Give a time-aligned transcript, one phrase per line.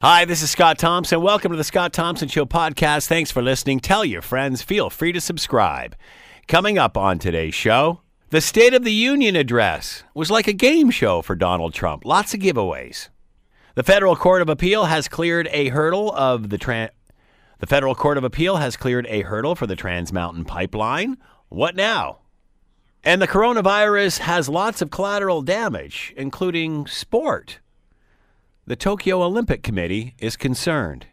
[0.00, 1.20] Hi, this is Scott Thompson.
[1.22, 3.08] Welcome to the Scott Thompson Show podcast.
[3.08, 3.80] Thanks for listening.
[3.80, 4.62] Tell your friends.
[4.62, 5.96] Feel free to subscribe.
[6.46, 10.92] Coming up on today's show, the State of the Union address was like a game
[10.92, 12.04] show for Donald Trump.
[12.04, 13.08] Lots of giveaways.
[13.74, 16.90] The Federal Court of Appeal has cleared a hurdle of the.
[17.58, 21.16] The Federal Court of Appeal has cleared a hurdle for the Trans Mountain Pipeline.
[21.48, 22.18] What now?
[23.02, 27.58] And the coronavirus has lots of collateral damage, including sport.
[28.68, 31.06] The Tokyo Olympic Committee is concerned.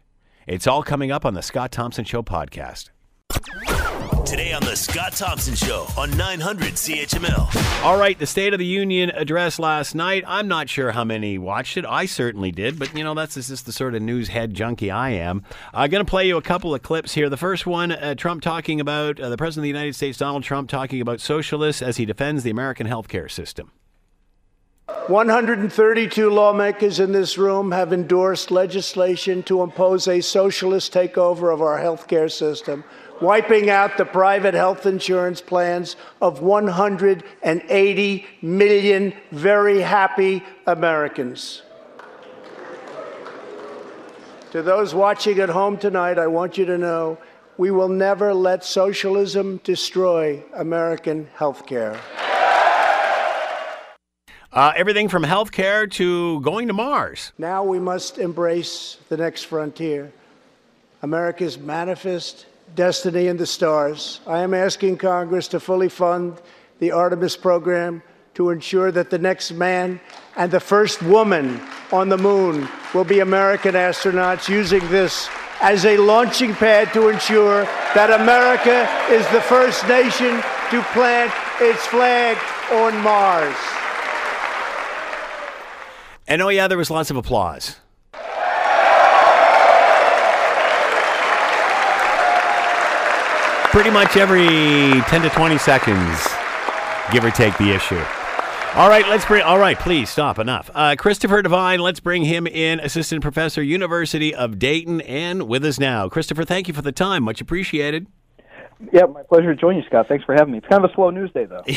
[0.46, 2.90] It's all coming up on the Scott Thompson Show podcast.
[4.26, 7.82] Today on the Scott Thompson Show on 900 CHML.
[7.82, 10.22] All right, the State of the Union address last night.
[10.26, 11.86] I'm not sure how many watched it.
[11.86, 15.12] I certainly did, but you know, that's just the sort of news head junkie I
[15.12, 15.42] am.
[15.72, 17.30] I'm going to play you a couple of clips here.
[17.30, 20.42] The first one uh, Trump talking about, uh, the President of the United States, Donald
[20.42, 23.72] Trump, talking about socialists as he defends the American healthcare system.
[25.08, 31.78] 132 lawmakers in this room have endorsed legislation to impose a socialist takeover of our
[31.78, 32.82] healthcare system,
[33.20, 41.62] wiping out the private health insurance plans of 180 million very happy Americans.
[44.50, 47.18] To those watching at home tonight, I want you to know
[47.58, 51.96] we will never let socialism destroy American healthcare.
[54.56, 57.30] Uh, everything from healthcare to going to Mars.
[57.36, 60.10] Now we must embrace the next frontier
[61.02, 64.20] America's manifest destiny in the stars.
[64.26, 66.40] I am asking Congress to fully fund
[66.78, 70.00] the Artemis program to ensure that the next man
[70.36, 71.60] and the first woman
[71.92, 75.28] on the moon will be American astronauts using this
[75.60, 81.86] as a launching pad to ensure that America is the first nation to plant its
[81.88, 82.38] flag
[82.72, 83.54] on Mars.
[86.28, 87.76] And oh, yeah, there was lots of applause.
[93.70, 96.26] Pretty much every 10 to 20 seconds,
[97.12, 98.02] give or take the issue.
[98.74, 99.42] All right, let's bring.
[99.42, 100.38] All right, please stop.
[100.38, 100.70] Enough.
[100.74, 105.78] Uh, Christopher Devine, let's bring him in, assistant professor, University of Dayton, and with us
[105.78, 106.08] now.
[106.08, 107.22] Christopher, thank you for the time.
[107.22, 108.06] Much appreciated.
[108.92, 110.06] Yeah, my pleasure to join you, Scott.
[110.06, 110.58] Thanks for having me.
[110.58, 111.62] It's kind of a slow news day, though.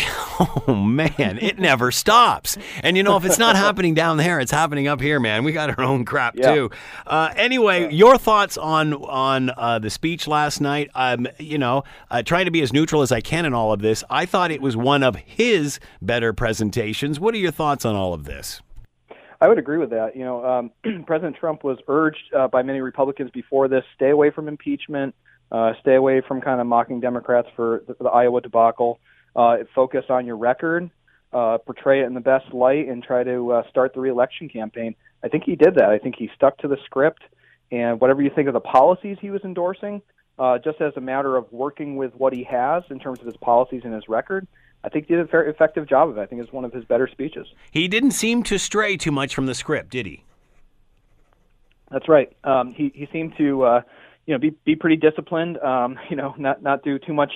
[0.67, 2.57] Oh man, it never stops.
[2.81, 5.43] And you know, if it's not happening down there, it's happening up here, man.
[5.43, 6.53] We got our own crap Yeah.
[6.53, 6.71] too.
[7.05, 10.89] Uh, anyway, your thoughts on on uh, the speech last night?
[10.95, 13.81] Um, you know, uh, trying to be as neutral as I can in all of
[13.81, 14.03] this.
[14.09, 17.19] I thought it was one of his better presentations.
[17.19, 18.61] What are your thoughts on all of this?
[19.41, 20.15] I would agree with that.
[20.15, 20.71] You know, um,
[21.05, 25.15] President Trump was urged uh, by many Republicans before this stay away from impeachment,
[25.51, 28.99] uh, stay away from kind of mocking Democrats for the, the Iowa debacle.
[29.35, 30.89] Uh, focus on your record,
[31.33, 34.95] uh, portray it in the best light, and try to uh, start the reelection campaign.
[35.23, 35.89] I think he did that.
[35.89, 37.23] I think he stuck to the script,
[37.71, 40.01] and whatever you think of the policies he was endorsing,
[40.37, 43.37] uh, just as a matter of working with what he has in terms of his
[43.37, 44.47] policies and his record,
[44.83, 46.21] I think he did a very effective job of it.
[46.21, 47.47] I think it's one of his better speeches.
[47.71, 50.23] He didn't seem to stray too much from the script, did he?
[51.91, 52.31] That's right.
[52.43, 53.81] Um, he he seemed to uh,
[54.29, 55.57] you know be be pretty disciplined.
[55.57, 57.33] Um, you know, not not do too much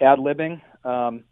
[0.00, 0.62] ad libbing.
[0.84, 1.24] Um,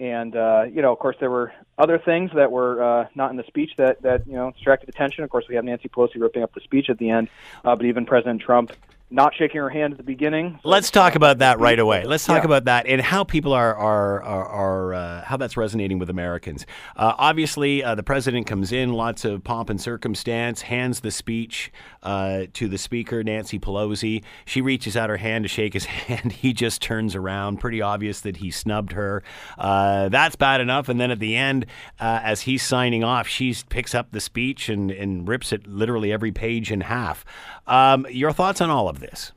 [0.00, 3.36] and uh, you know, of course, there were other things that were uh, not in
[3.36, 5.22] the speech that that you know distracted attention.
[5.22, 7.28] Of course, we have Nancy Pelosi ripping up the speech at the end,
[7.64, 8.72] uh, but even President Trump
[9.10, 10.58] not shaking her hand at the beginning.
[10.62, 12.04] So- Let's talk about that right away.
[12.04, 12.46] Let's talk Yeah.
[12.46, 16.66] about that and how people are are are, are uh, how that's resonating with Americans.
[16.96, 21.72] Uh, obviously, uh, the president comes in, lots of pomp and circumstance, hands the speech
[22.02, 24.22] uh, to the speaker, Nancy Pelosi.
[24.44, 26.32] She reaches out her hand to shake his hand.
[26.32, 27.58] He just turns around.
[27.60, 29.22] Pretty obvious that he snubbed her.
[29.56, 30.88] Uh, that's bad enough.
[30.88, 31.64] And then at the end,
[31.98, 36.12] uh, as he's signing off, she picks up the speech and, and rips it literally
[36.12, 37.24] every page in half.
[37.68, 39.32] Um, your thoughts on all of this?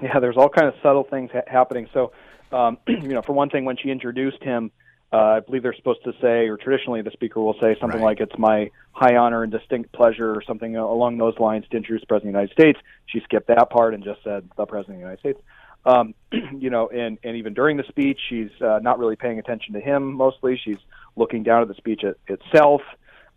[0.00, 1.88] Yeah, there's all kind of subtle things ha- happening.
[1.92, 2.12] So,
[2.52, 4.70] um, you know, for one thing, when she introduced him,
[5.12, 8.18] uh, I believe they're supposed to say, or traditionally the speaker will say something Right.
[8.18, 12.00] like, "It's my high honor and distinct pleasure," or something along those lines to introduce
[12.00, 12.78] the president of the United States.
[13.06, 15.40] She skipped that part and just said, "The president of the United States."
[15.84, 16.14] Um,
[16.58, 19.80] you know, and and even during the speech, she's uh, not really paying attention to
[19.80, 20.14] him.
[20.14, 20.78] Mostly, she's
[21.16, 22.80] looking down at the speech it, itself.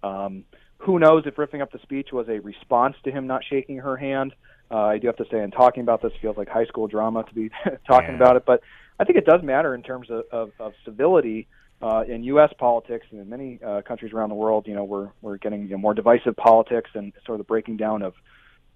[0.01, 0.45] Um,
[0.85, 3.97] who knows if ripping up the speech was a response to him not shaking her
[3.97, 4.33] hand?
[4.71, 7.23] Uh, I do have to say, in talking about this, feels like high school drama
[7.23, 7.49] to be
[7.87, 8.15] talking Yeah.
[8.15, 8.43] about it.
[8.45, 8.61] But
[8.99, 11.47] I think it does matter in terms of, of, of civility
[11.81, 12.51] uh, in U.S.
[12.57, 14.65] politics and in many uh, countries around the world.
[14.67, 17.77] You know, we're we're getting you know, more divisive politics and sort of the breaking
[17.77, 18.13] down of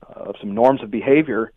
[0.07, 1.51] uh, of some norms of behavior.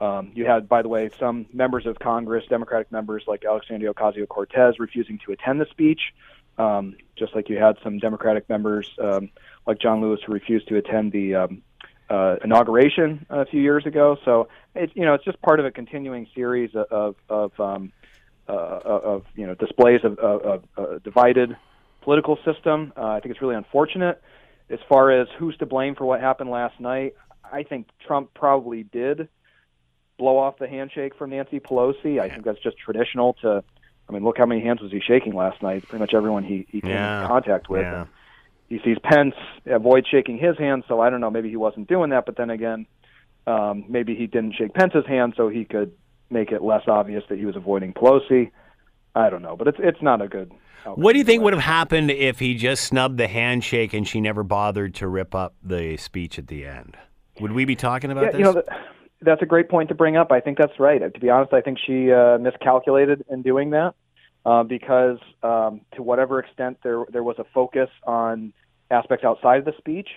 [0.00, 4.28] Um, you had, by the way, some members of Congress, Democratic members like Alexandria Ocasio
[4.28, 6.00] Cortez, refusing to attend the speech,
[6.58, 9.30] um, just like you had some Democratic members um,
[9.66, 11.62] like John Lewis who refused to attend the um,
[12.10, 14.16] uh, inauguration a few years ago.
[14.24, 17.92] So it's you know it's just part of a continuing series of of um,
[18.48, 21.56] uh, of you know displays of, of, of a divided
[22.02, 22.92] political system.
[22.96, 24.22] Uh, I think it's really unfortunate.
[24.70, 27.14] As far as who's to blame for what happened last night,
[27.50, 29.28] I think Trump probably did
[30.18, 32.20] blow off the handshake from Nancy Pelosi.
[32.20, 33.62] I think that's just traditional to.
[34.08, 35.86] I mean, look how many hands was he shaking last night?
[35.86, 37.22] Pretty much everyone he, he came Yeah.
[37.22, 37.82] in contact with.
[37.82, 38.06] Yeah.
[38.68, 39.34] He sees Pence
[39.66, 41.30] avoid shaking his hand, so I don't know.
[41.30, 42.86] Maybe he wasn't doing that, but then again,
[43.46, 45.92] um, maybe he didn't shake Pence's hand so he could
[46.30, 48.50] make it less obvious that he was avoiding Pelosi.
[49.14, 50.52] I don't know, but it's it's not a good.
[50.84, 54.20] What do you think would have happened if he just snubbed the handshake and she
[54.20, 56.96] never bothered to rip up the speech at the end?
[57.40, 58.38] Would we be talking about Yeah, this?
[58.38, 58.66] you know, that,
[59.20, 60.30] that's a great point to bring up.
[60.30, 61.00] I think that's right.
[61.12, 63.94] To be honest, I think she uh, miscalculated in doing that
[64.44, 68.52] uh, because, um, to whatever extent there there was a focus on
[68.90, 70.08] aspects outside of the speech,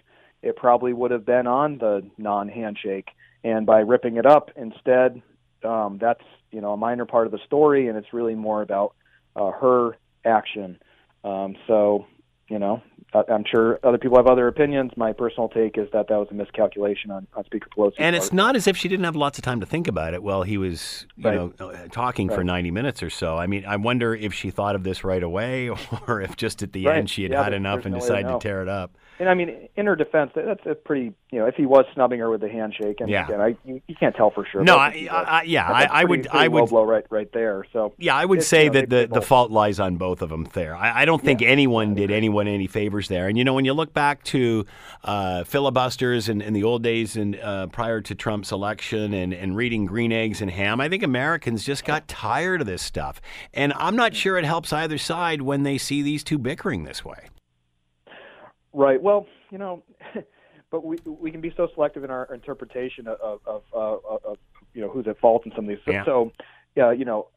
[0.41, 3.09] it probably would have been on the non-handshake.
[3.43, 5.21] And by ripping it up instead,
[5.63, 8.93] um, that's you know a minor part of the story, and it's really more about
[9.35, 10.77] uh, her action.
[11.23, 12.05] Um, so,
[12.51, 12.81] you know,
[13.13, 14.91] I'm sure other people have other opinions.
[14.95, 17.93] My personal take is that that was a miscalculation on, on Speaker Pelosi.
[17.97, 20.21] and it's not as if she didn't have lots of time to think about it
[20.23, 21.35] while he was, you Right.
[21.35, 23.37] know, uh, talking for 90 minutes or so.
[23.37, 25.69] I mean, I wonder if she thought of this right away
[26.07, 26.97] or if just at the Right.
[26.97, 28.91] end she had Yeah, had enough and no to decided to tear it up.
[29.19, 32.19] And I mean, in her defense, that's a pretty, you know, if he was snubbing
[32.21, 33.25] her with the handshake, and Yeah.
[33.27, 34.63] again, I you, you can't tell for sure.
[34.63, 37.05] No, I- I- yeah, That's I- a I pretty- would- pretty I would- blow right
[37.11, 37.63] right there.
[37.71, 40.29] So Yeah, I would say you know, that the, the fault lies on both of
[40.29, 40.75] them there.
[40.75, 43.27] I, I don't think anyone did anyone any favors there.
[43.27, 44.65] And you know, when you look back to
[45.03, 49.55] uh, filibusters in, in the old days and uh, prior to Trump's election and, and
[49.55, 53.21] reading Green Eggs and Ham, I think Americans just got tired of this stuff.
[53.53, 57.03] And I'm not sure it helps either side when they see these two bickering this
[57.03, 57.29] way.
[58.73, 59.01] Right.
[59.01, 59.83] Well, you know,
[60.71, 64.37] but we we can be so selective in our interpretation of of, of, of
[64.73, 65.79] you know who's at fault in some of these.
[65.85, 66.05] So, Yeah.
[66.05, 66.31] so
[66.75, 67.27] yeah, you know,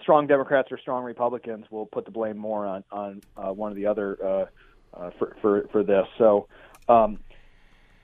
[0.00, 3.74] strong Democrats or strong Republicans will put the blame more on on uh, one or
[3.74, 4.46] the other uh,
[4.96, 6.06] uh, for for for this.
[6.18, 6.48] So.
[6.88, 7.18] Um,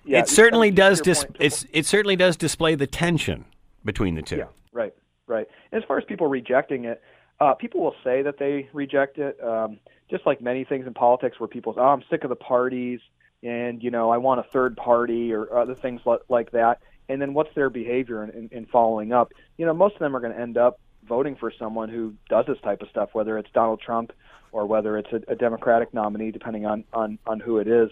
[0.02, 1.00] yeah, it certainly I mean, does.
[1.02, 1.36] Dis- point,
[1.72, 3.44] it certainly does display the tension
[3.84, 4.38] between the two.
[4.38, 4.94] Yeah, right,
[5.26, 5.46] right.
[5.72, 7.02] And as far as people rejecting it,
[7.40, 9.78] uh, people will say that they reject it, um,
[10.10, 13.00] just like many things in politics, where people say, "Oh, I'm sick of the parties,"
[13.42, 16.80] and you know, I want a third party or other things li- like that.
[17.08, 19.32] And then what's their behavior in, in, in following up?
[19.56, 22.46] You know, most of them are going to end up voting for someone who does
[22.46, 24.12] this type of stuff, whether it's Donald Trump
[24.52, 27.90] or whether it's a, a Democratic nominee, depending on on on who it is.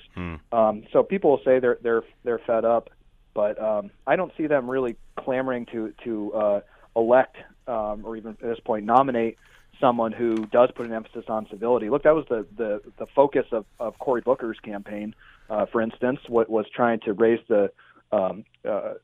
[0.53, 2.91] Um, so people will say they're they're they're fed up,
[3.35, 6.61] but um, I don't see them really clamoring to to uh,
[6.97, 9.37] elect um, or even at this point nominate
[9.81, 11.89] someone who does put an emphasis on civility.
[11.91, 15.15] Look, that was the the, the focus of, of Cory Booker's campaign,
[15.49, 17.71] uh, for instance, what was trying to raise the
[18.11, 18.95] um, uh,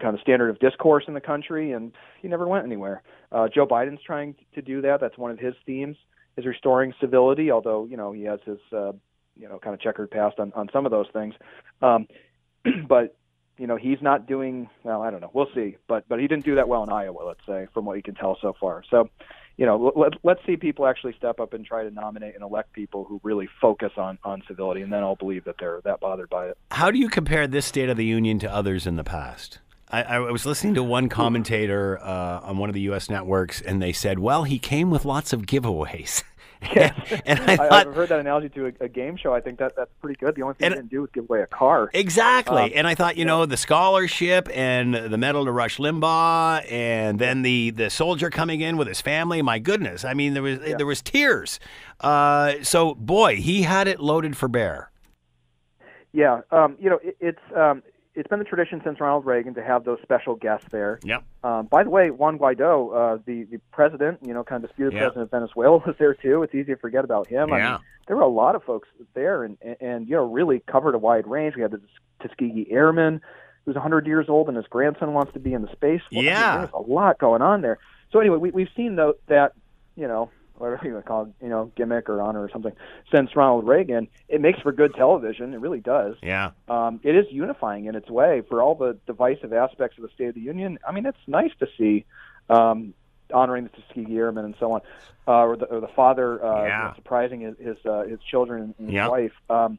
[0.00, 3.02] kind of standard of discourse in the country, and he never went anywhere.
[3.30, 5.00] Uh, Joe Biden's trying to do that.
[5.00, 5.96] That's one of his themes
[6.36, 8.92] is restoring civility, although you know he has his uh,
[9.36, 11.34] you know kind of checkered past on, on some of those things.
[11.82, 12.06] Um,
[12.88, 13.16] but
[13.58, 15.02] you know he's not doing well.
[15.02, 15.30] I don't know.
[15.32, 15.76] We'll see.
[15.88, 18.14] But but he didn't do that well in Iowa, let's say, from what you can
[18.14, 18.82] tell so far.
[18.90, 19.08] So
[19.56, 22.72] you know let, let's see people actually step up and try to nominate and elect
[22.72, 26.30] people who really focus on on civility, and then I'll believe that they're that bothered
[26.30, 26.58] by it.
[26.72, 29.60] How do you compare this State of the Union to others in the past?
[30.02, 33.08] I, I was listening to one commentator uh, on one of the U.S.
[33.08, 36.24] networks, and they said, "Well, he came with lots of giveaways."
[36.74, 39.34] and I I've heard that analogy to a, a game show.
[39.34, 40.34] I think that that's pretty good.
[40.34, 41.90] The only thing And- he didn't do was give away a car.
[41.92, 42.62] Exactly.
[42.62, 47.18] Um, and I thought, you know, the scholarship and the medal to Rush Limbaugh and
[47.18, 49.42] then the, the soldier coming in with his family.
[49.42, 50.04] My goodness.
[50.04, 51.60] I mean, there was there was tears.
[52.00, 54.90] Uh, so, boy, he had it loaded for bear.
[56.12, 57.82] Yeah, um, you know, it, it's um,
[58.14, 61.00] it's been the tradition since Ronald Reagan to have those special guests there.
[61.02, 61.24] Yep.
[61.42, 64.92] Um, by the way, Juan Guaido, uh, the the president, you know, kind of disputed
[64.94, 65.00] Yeah.
[65.00, 66.42] president of Venezuela, was there too.
[66.42, 67.52] It's easy to forget about him.
[67.52, 67.70] I Yeah.
[67.72, 70.94] mean, there were a lot of folks there, and, and and you know, really covered
[70.94, 71.56] a wide range.
[71.56, 71.80] We had the
[72.22, 73.20] Tuskegee Airman,
[73.64, 76.02] who's 100 years old, and his grandson wants to be in the space.
[76.12, 76.58] Well, I mean, Yeah.
[76.58, 77.78] there's a lot going on there.
[78.12, 79.52] So anyway, we, we've seen though that
[79.96, 82.72] you know whatever you want to call it, you know, gimmick or honor or something,
[83.12, 85.54] since Ronald Reagan, it makes for good television.
[85.54, 86.52] It really does Yeah.
[86.68, 90.28] um, it is unifying in its way for all the divisive aspects of the State
[90.28, 90.78] of the Union.
[90.86, 92.04] I mean, it's nice to see
[92.48, 92.94] um,
[93.32, 94.80] honoring the Tuskegee Airmen and so on,
[95.26, 96.94] uh, or, the, or the father uh, Yeah.
[96.94, 99.32] surprising his his, uh, his children and his wife.
[99.50, 99.78] Um,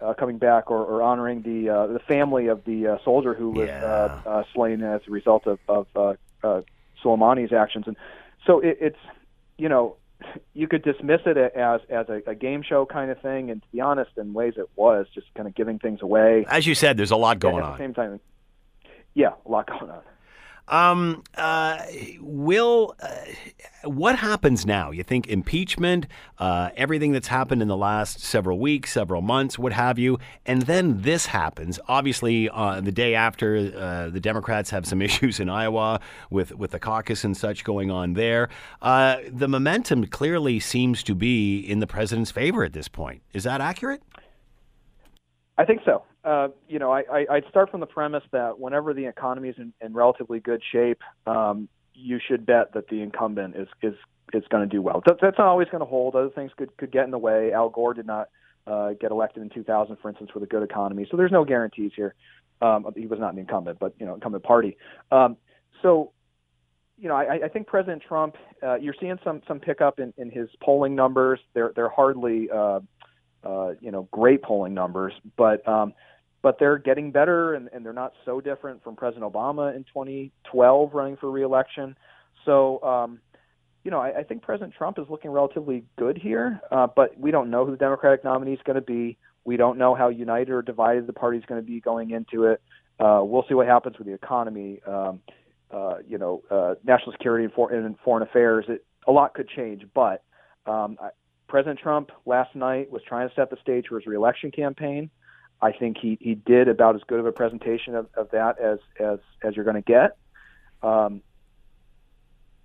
[0.00, 3.50] uh, coming back, or, or honoring the uh, the family of the uh, soldier who
[3.50, 3.84] was Yeah.
[3.84, 6.62] uh, uh, slain as a result of, of uh, uh,
[7.04, 7.96] Soleimani's actions, and
[8.44, 8.98] so it, it's
[9.58, 9.94] you know
[10.54, 13.68] you could dismiss it as as a, a, game show kind of thing, and to
[13.72, 16.44] be honest, in ways it was just kind of giving things away.
[16.48, 17.72] As you said, there's a lot going on.
[17.72, 18.20] At the same time,
[19.14, 20.02] yeah, a lot going on.
[20.68, 21.82] Um, uh,
[22.20, 23.08] will uh,
[23.84, 24.90] what happens now?
[24.90, 26.06] You think impeachment,
[26.38, 30.62] uh, everything that's happened in the last several weeks, several months, what have you, and
[30.62, 31.80] then this happens.
[31.88, 36.00] Obviously, uh, the day after, uh, the Democrats have some issues in Iowa
[36.30, 38.48] with with the caucus and such going on there.
[38.80, 43.22] Uh, the momentum clearly seems to be in the president's favor at this point.
[43.32, 44.02] Is that accurate?
[45.62, 46.02] I think so.
[46.24, 49.54] Uh, you know, I, I, I'd start from the premise that whenever the economy is
[49.58, 53.94] in, in relatively good shape, um, you should bet that the incumbent is is
[54.32, 55.02] is going to do well.
[55.06, 56.16] That's, not always going to hold.
[56.16, 57.52] Other things could could get in the way.
[57.52, 58.28] Al Gore did not
[58.66, 61.06] uh, get elected in 2000, for instance, with a good economy.
[61.08, 62.14] So there's no guarantees here.
[62.60, 64.76] Um, he was not an incumbent, but you know, incumbent party.
[65.12, 65.36] Um,
[65.80, 66.12] so,
[66.98, 70.28] you know, I, I think President Trump, uh, you're seeing some some pickup in, in
[70.28, 71.38] his polling numbers.
[71.54, 72.80] They're they're hardly uh,
[73.44, 75.94] uh, you know great polling numbers, but um,
[76.42, 80.92] but they're getting better and, and they're not so different from President Obama in 2012
[80.92, 81.96] running for reelection.
[82.44, 83.20] So, um,
[83.84, 87.30] you know, I, I think President Trump is looking relatively good here, uh, but we
[87.30, 89.16] don't know who the Democratic nominee is going to be.
[89.44, 92.44] We don't know how united or divided the party is going to be going into
[92.44, 92.60] it.
[92.98, 94.80] Uh, we'll see what happens with the economy.
[94.86, 95.20] Um,
[95.72, 98.66] uh, you know, uh, national security and, and foreign affairs.
[98.68, 100.22] It, a lot could change, but
[100.66, 101.08] um, I,
[101.52, 105.10] President Trump last night was trying to set the stage for his reelection campaign.
[105.60, 108.78] I think he, he did about as good of a presentation of, of that as,
[108.98, 110.16] as, as you're going to get.
[110.82, 111.20] Um,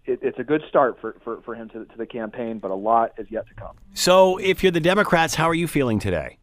[0.05, 2.75] it, it's a good start for, for, for him to, to the campaign, but a
[2.75, 3.75] lot is yet to come.
[3.93, 6.37] So, if you're the Democrats, how are you feeling today?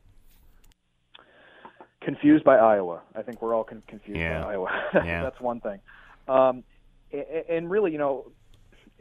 [2.02, 3.00] Confused by Iowa.
[3.16, 4.42] I think we're all con- confused yeah.
[4.42, 4.82] by Iowa.
[4.96, 5.22] yeah.
[5.22, 5.80] That's one thing.
[6.28, 6.62] Um,
[7.10, 8.30] and, and really, you know,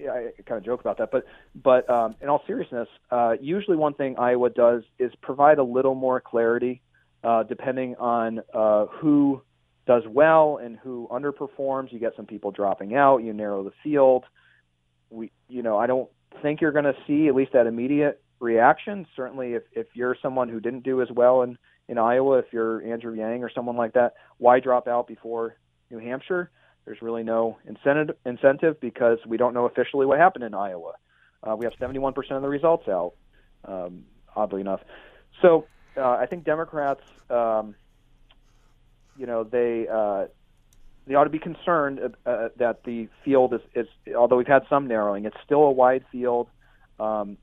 [0.10, 3.94] I kind of joke about that, but but um, in all seriousness, uh, usually one
[3.94, 6.82] thing Iowa does is provide a little more clarity
[7.24, 9.42] uh, depending on uh, who
[9.86, 11.92] does well and who underperforms.
[11.92, 13.18] You get some people dropping out.
[13.20, 14.26] You narrow the field.
[15.10, 16.10] We, you know, I don't
[16.42, 19.06] think you're going to see at least that immediate reaction.
[19.16, 21.58] Certainly, if if you're someone who didn't do as well in
[21.90, 25.58] in Iowa, if you're Andrew Yang or someone like that, why drop out before
[25.92, 26.50] New Hampshire?
[26.86, 30.94] There's really no incentive incentive because we don't know officially what happened in Iowa.
[31.42, 33.14] Uh, we have 71% of the results out,
[33.66, 34.82] um, oddly enough.
[35.42, 35.66] So
[35.98, 37.76] uh, I think Democrats, um,
[39.18, 40.26] you know, they uh,
[41.06, 44.64] they ought to be concerned uh, uh, that the field is, is, although we've had
[44.70, 46.48] some narrowing, it's still a wide field.
[47.00, 47.38] Um,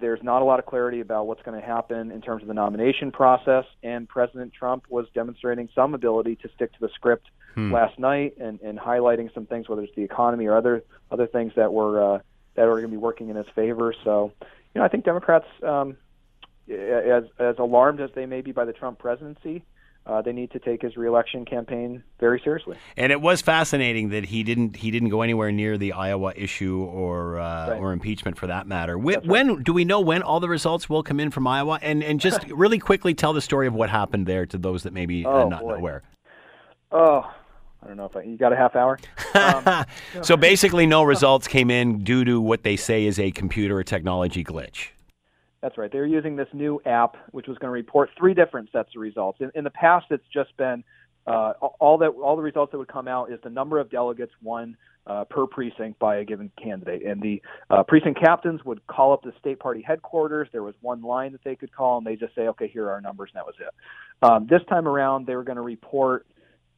[0.00, 2.54] there's not a lot of clarity about what's going to happen in terms of the
[2.54, 7.72] nomination process, and President Trump was demonstrating some ability to stick to the script hmm.
[7.72, 11.52] last night and, and highlighting some things, whether it's the economy or other other things
[11.56, 12.18] that were uh,
[12.54, 13.94] that are going to be working in his favor.
[14.04, 15.96] So, you know, I think Democrats um,
[16.68, 19.64] as as alarmed as they may be by the Trump presidency,
[20.06, 22.76] uh, they need to take his reelection campaign very seriously.
[22.96, 26.82] And it was fascinating that he didn't he didn't go anywhere near the Iowa issue
[26.82, 27.78] or uh, right.
[27.78, 28.98] or impeachment for that matter.
[28.98, 29.26] When, right.
[29.26, 31.78] when, do we know when all the results will come in from Iowa?
[31.82, 34.92] And and just really quickly tell the story of what happened there to those that
[34.92, 35.74] maybe oh, are not boy.
[35.74, 36.02] aware.
[36.92, 37.30] Oh.
[37.82, 38.98] I don't know if I, you got a half hour.
[39.34, 39.86] Um,
[40.22, 43.84] so basically, no results came in due to what they say is a computer or
[43.84, 44.88] technology glitch.
[45.62, 45.90] That's right.
[45.92, 49.40] They're using this new app, which was going to report three different sets of results.
[49.40, 50.84] In, in the past, it's just been
[51.26, 54.32] uh, all that all the results that would come out is the number of delegates
[54.42, 59.12] won uh, per precinct by a given candidate, and the uh, precinct captains would call
[59.12, 60.48] up the state party headquarters.
[60.52, 62.92] There was one line that they could call, and they just say, "Okay, here are
[62.92, 63.74] our numbers," and that was it.
[64.22, 66.26] Um, this time around, they were going to report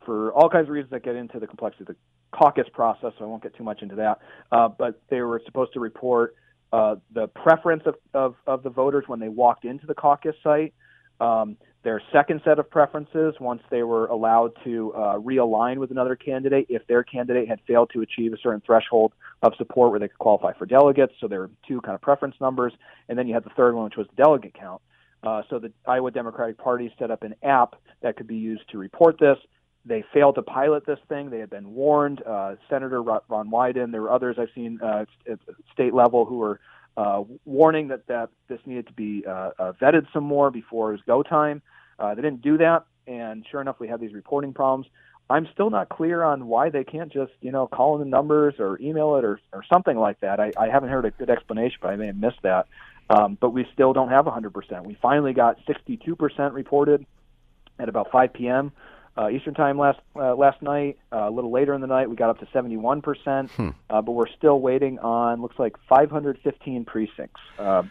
[0.05, 1.97] for all kinds of reasons that get into the complexity of the
[2.33, 4.19] caucus process, so I won't get too much into that.
[4.51, 6.35] Uh, but they were supposed to report
[6.73, 10.73] uh, the preference of, of, of, the voters when they walked into the caucus site,
[11.21, 16.15] um, their second set of preferences once they were allowed to uh, realign with another
[16.15, 20.09] candidate if their candidate had failed to achieve a certain threshold of support where they
[20.09, 21.13] could qualify for delegates.
[21.21, 22.73] So there were two kind of preference numbers.
[23.09, 24.81] And then you had the third one, which was the delegate count.
[25.25, 28.79] Uh, so the Iowa Democratic Party set up an app that could be used to
[28.79, 29.39] report this.
[29.85, 31.31] They failed to pilot this thing.
[31.31, 32.23] They had been warned.
[32.25, 35.39] Uh, Senator Ron Wyden, there were others I've seen uh, at
[35.73, 36.61] state level who were
[36.97, 40.93] uh, warning that, that this needed to be uh, uh, vetted some more before it
[40.93, 41.63] was go time.
[41.99, 44.87] Uh, they didn't do that, and sure enough, we have these reporting problems.
[45.31, 48.55] I'm still not clear on why they can't just, you know, call in the numbers
[48.59, 50.41] or email it or, or something like that.
[50.41, 52.67] I, I haven't heard a good explanation, but I may have missed that.
[53.09, 54.85] Um, but we still don't have 100%.
[54.85, 57.07] We finally got 62% reported
[57.79, 58.73] at about 5 p.m.
[59.17, 60.99] uh, Eastern Time last uh, last night.
[61.13, 63.71] Uh, a little later in the night, we got up to 71 percent, Hmm.
[63.91, 67.83] uh, but we're still waiting on looks like 515 precincts, uh,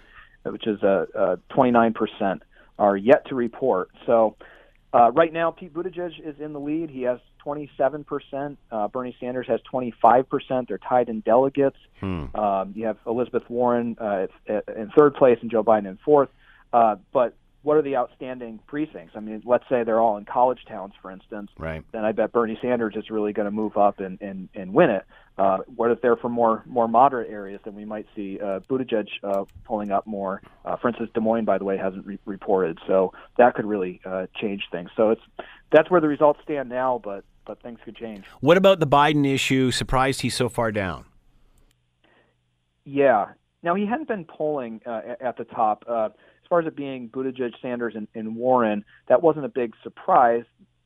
[0.44, 2.44] which is uh, uh, 29 percent
[2.80, 3.92] are yet to report.
[4.08, 4.36] So
[4.94, 6.90] uh, right now, Pete Buttigieg is in the lead.
[6.90, 8.58] He has 27 percent.
[8.72, 10.68] Uh, Bernie Sanders has 25 percent.
[10.68, 11.78] They're tied in delegates.
[12.00, 12.26] Hmm.
[12.36, 16.30] Um, you have Elizabeth Warren uh, in third place and Joe Biden in fourth.
[16.74, 19.14] Uh, but what are the outstanding precincts?
[19.16, 21.52] I mean, let's say they're all in college towns, for instance.
[21.58, 21.84] Right.
[21.92, 24.90] Then I bet Bernie Sanders is really going to move up and, and, and win
[24.90, 25.06] it.
[25.38, 27.62] Uh, what if they're from more more moderate areas?
[27.64, 30.42] Then we might see uh, Buttigieg uh, pulling up more.
[30.66, 34.02] Uh, for instance, Des Moines, by the way, hasn't re- reported, so that could really
[34.06, 34.90] uh, change things.
[34.96, 35.22] So it's
[35.72, 38.26] that's where the results stand now, but but things could change.
[38.42, 39.72] What about the Biden issue?
[39.72, 41.06] Surprised he's so far down.
[42.84, 43.30] Yeah.
[43.64, 45.86] Now he hadn't been polling uh, at the top.
[45.88, 46.10] Uh,
[46.52, 50.46] far as it being Buttigieg, Sanders, and, and Warren, that wasn't a big surprise.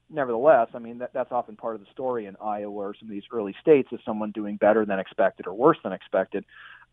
[0.09, 3.11] Nevertheless, I mean that, that's often part of the story in Iowa or some of
[3.11, 6.45] these early states is someone doing better than expected or worse than expected.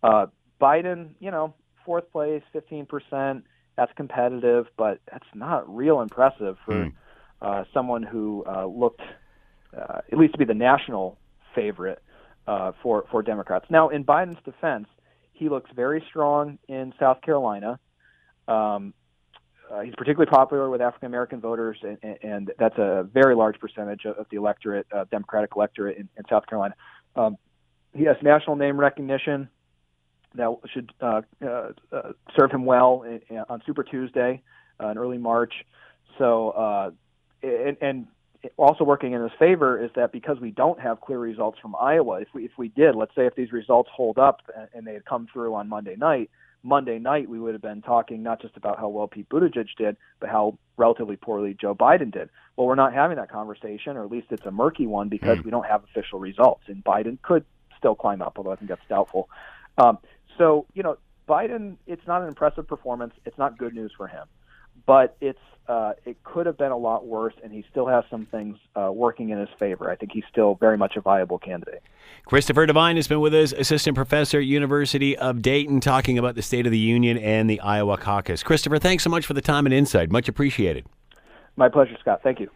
[0.03, 0.27] Uh,
[0.59, 1.47] Biden, you know,
[1.85, 3.45] fourth place, fifteen percent.
[3.77, 6.89] That's competitive, but that's not real impressive for Hmm.
[7.47, 9.03] uh, someone who uh, looked,
[9.77, 11.19] uh, at least to be the national
[11.55, 12.01] favorite
[12.47, 13.67] uh, for for Democrats.
[13.69, 14.89] Now, in Biden's defense,
[15.33, 17.79] he looks very strong in South Carolina.
[18.53, 18.95] Um,
[19.71, 23.59] uh, he's particularly popular with African American voters, and, and, and that's a very large
[23.59, 26.75] percentage of, the electorate, uh, Democratic electorate in, in South Carolina.
[27.17, 27.39] Um,
[27.95, 29.49] he has national name recognition
[30.35, 34.43] that should uh, uh, uh, serve him well in, in, on Super Tuesday
[34.83, 35.53] uh, in early March.
[36.19, 36.93] So,
[37.43, 38.07] and, and
[38.57, 42.21] also working in his favor is that because we don't have clear results from Iowa,
[42.21, 44.41] if we if we did, let's say if these results hold up
[44.75, 46.31] and they had come through on Monday night,
[46.63, 49.97] Monday night we would have been talking not just about how well Pete Buttigieg did,
[50.21, 52.29] but how relatively poorly Joe Biden did.
[52.57, 55.51] Well, we're not having that conversation, or at least it's a murky one because we
[55.51, 57.45] don't have official results, and Biden could
[57.77, 59.29] still climb up, although I think that's doubtful.
[59.79, 59.99] Um,
[60.39, 63.15] so you know, Biden, it's not an impressive performance.
[63.25, 64.27] It's not good news for him,
[64.87, 68.27] but it's uh, it could have been a lot worse, and he still has some
[68.27, 69.91] things uh, working in his favor.
[69.91, 71.83] I think he's still very much a viable candidate.
[72.25, 76.43] Christopher Devine has been with us, assistant professor at University of Dayton, talking about the
[76.43, 78.43] State of the Union and the Iowa caucus.
[78.43, 80.11] Christopher, thanks so much for the time and insight.
[80.11, 80.85] Much appreciated.
[81.57, 82.21] My pleasure, Scott.
[82.23, 82.51] Thank you.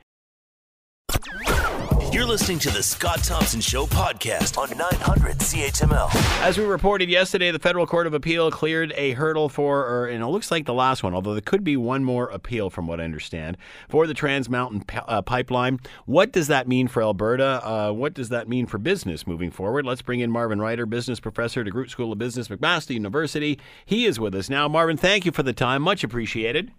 [2.16, 6.08] You're listening to the Scott Thompson Show podcast on 900 CHML.
[6.40, 10.22] As we reported yesterday, the Federal Court of Appeal cleared a hurdle for, or and
[10.22, 13.02] it looks like the last one, although there could be one more appeal from what
[13.02, 13.58] I understand,
[13.90, 15.78] for the Trans Mountain P- uh, Pipeline.
[16.06, 17.60] What does that mean for Alberta?
[17.62, 19.84] Uh, what does that mean for business moving forward?
[19.84, 23.60] Let's bring in Marvin Ryder, business professor at Groot School of Business, McMaster University.
[23.84, 24.68] He is with us now.
[24.68, 25.82] Marvin, thank you for the time.
[25.82, 26.72] Much appreciated.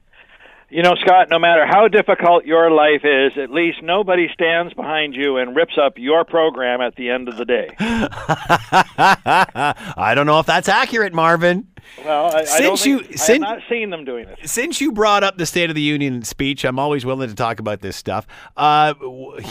[0.70, 5.16] You know, Scott, no matter how difficult your life is, at least nobody stands behind
[5.16, 7.70] you and rips up your program at the end of the day.
[9.98, 11.70] I don't know if that's accurate, Marvin.
[12.04, 14.48] Well, I, I Since don't think, you- I have not seen them doing it.
[14.48, 17.60] Since you brought up the State of the Union speech, I'm always willing to talk
[17.60, 18.28] about this stuff.
[18.56, 18.94] Uh,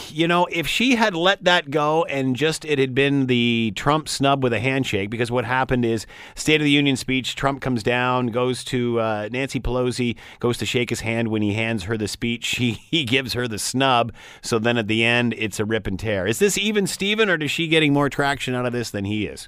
[0.09, 4.07] you know, if she had let that go and just it had been the Trump
[4.07, 7.83] snub with a handshake, because what happened is State of the Union speech, Trump comes
[7.83, 11.97] down, goes to uh, Nancy Pelosi, goes to shake his hand when he hands her
[11.97, 12.55] the speech.
[12.67, 14.11] He he gives her the snub.
[14.41, 16.25] So then at the end, it's a rip and tear.
[16.25, 19.25] Is this even Steven, or is she getting more traction out of this than he
[19.25, 19.47] is?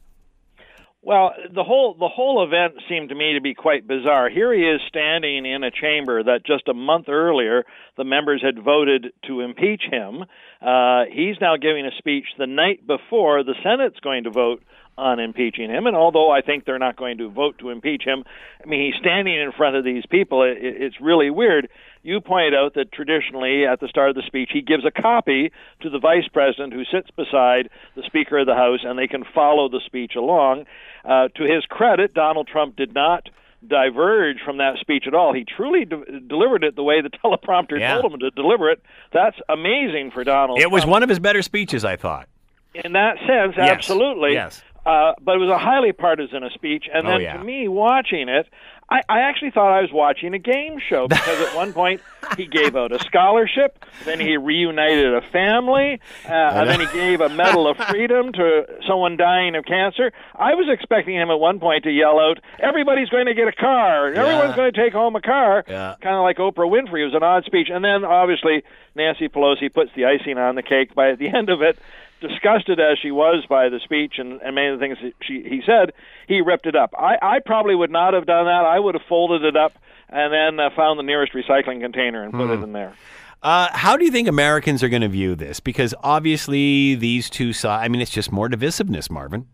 [1.02, 4.30] Well, the whole the whole event seemed to me to be quite bizarre.
[4.30, 7.64] Here he is standing in a chamber that just a month earlier
[7.96, 10.26] the members had voted to impeach him.
[10.62, 14.62] Uh, he's now giving a speech the night before the Senate's going to vote
[14.98, 15.88] on impeaching him.
[15.88, 18.26] And although I think they're not going to vote to impeach him,
[18.62, 20.44] I mean he's standing in front of these people.
[20.44, 21.70] It, it, it's really weird.
[22.02, 25.52] You pointed out that traditionally at the start of the speech he gives a copy
[25.82, 29.24] to the vice president who sits beside the Speaker of the House, and they can
[29.36, 30.66] follow the speech along.
[31.04, 33.28] Uh, to his credit, Donald Trump did not
[33.68, 35.34] diverge from that speech at all.
[35.34, 38.00] He truly de- delivered it the way the teleprompter Yeah.
[38.00, 38.82] told him to deliver it.
[39.12, 40.60] That's amazing for Donald.
[40.60, 40.92] It was Trump.
[40.92, 42.28] one of his better speeches, I thought.
[42.74, 43.70] in that sense, Yes.
[43.70, 44.34] absolutely.
[44.34, 44.64] Yes.
[44.86, 47.34] Uh, but it was a highly partisan speech, and Oh, then yeah.
[47.38, 48.48] to me, watching it,
[48.92, 52.02] I, I actually thought I was watching a game show because at one point
[52.38, 57.22] he gave out a scholarship, then he reunited a family, uh, and then he gave
[57.22, 60.12] a Medal of Freedom to someone dying of cancer.
[60.36, 63.52] I was expecting him at one point to yell out, "Everybody's going to get a
[63.54, 65.96] car, and everyone's going to take home a car," Yeah.
[66.02, 67.02] kind of like Oprah Winfrey.
[67.02, 68.64] It was an odd speech, and then obviously
[68.96, 71.78] Nancy Pelosi puts the icing on the cake by the end of it
[72.22, 75.44] disgusted as she was by the speech and, and many of the things that she
[75.44, 75.94] he said,
[76.28, 76.94] he ripped it up.
[76.98, 78.64] I, I probably would not have done that.
[78.66, 79.74] I would have folded it up
[80.10, 82.54] and then uh, found the nearest recycling container and put Hmm.
[82.54, 82.94] it in there.
[83.42, 85.62] Uh, how do you think Americans are going to view this?
[85.62, 89.48] Because obviously, these two sides, I mean, it's just more divisiveness, Marvin.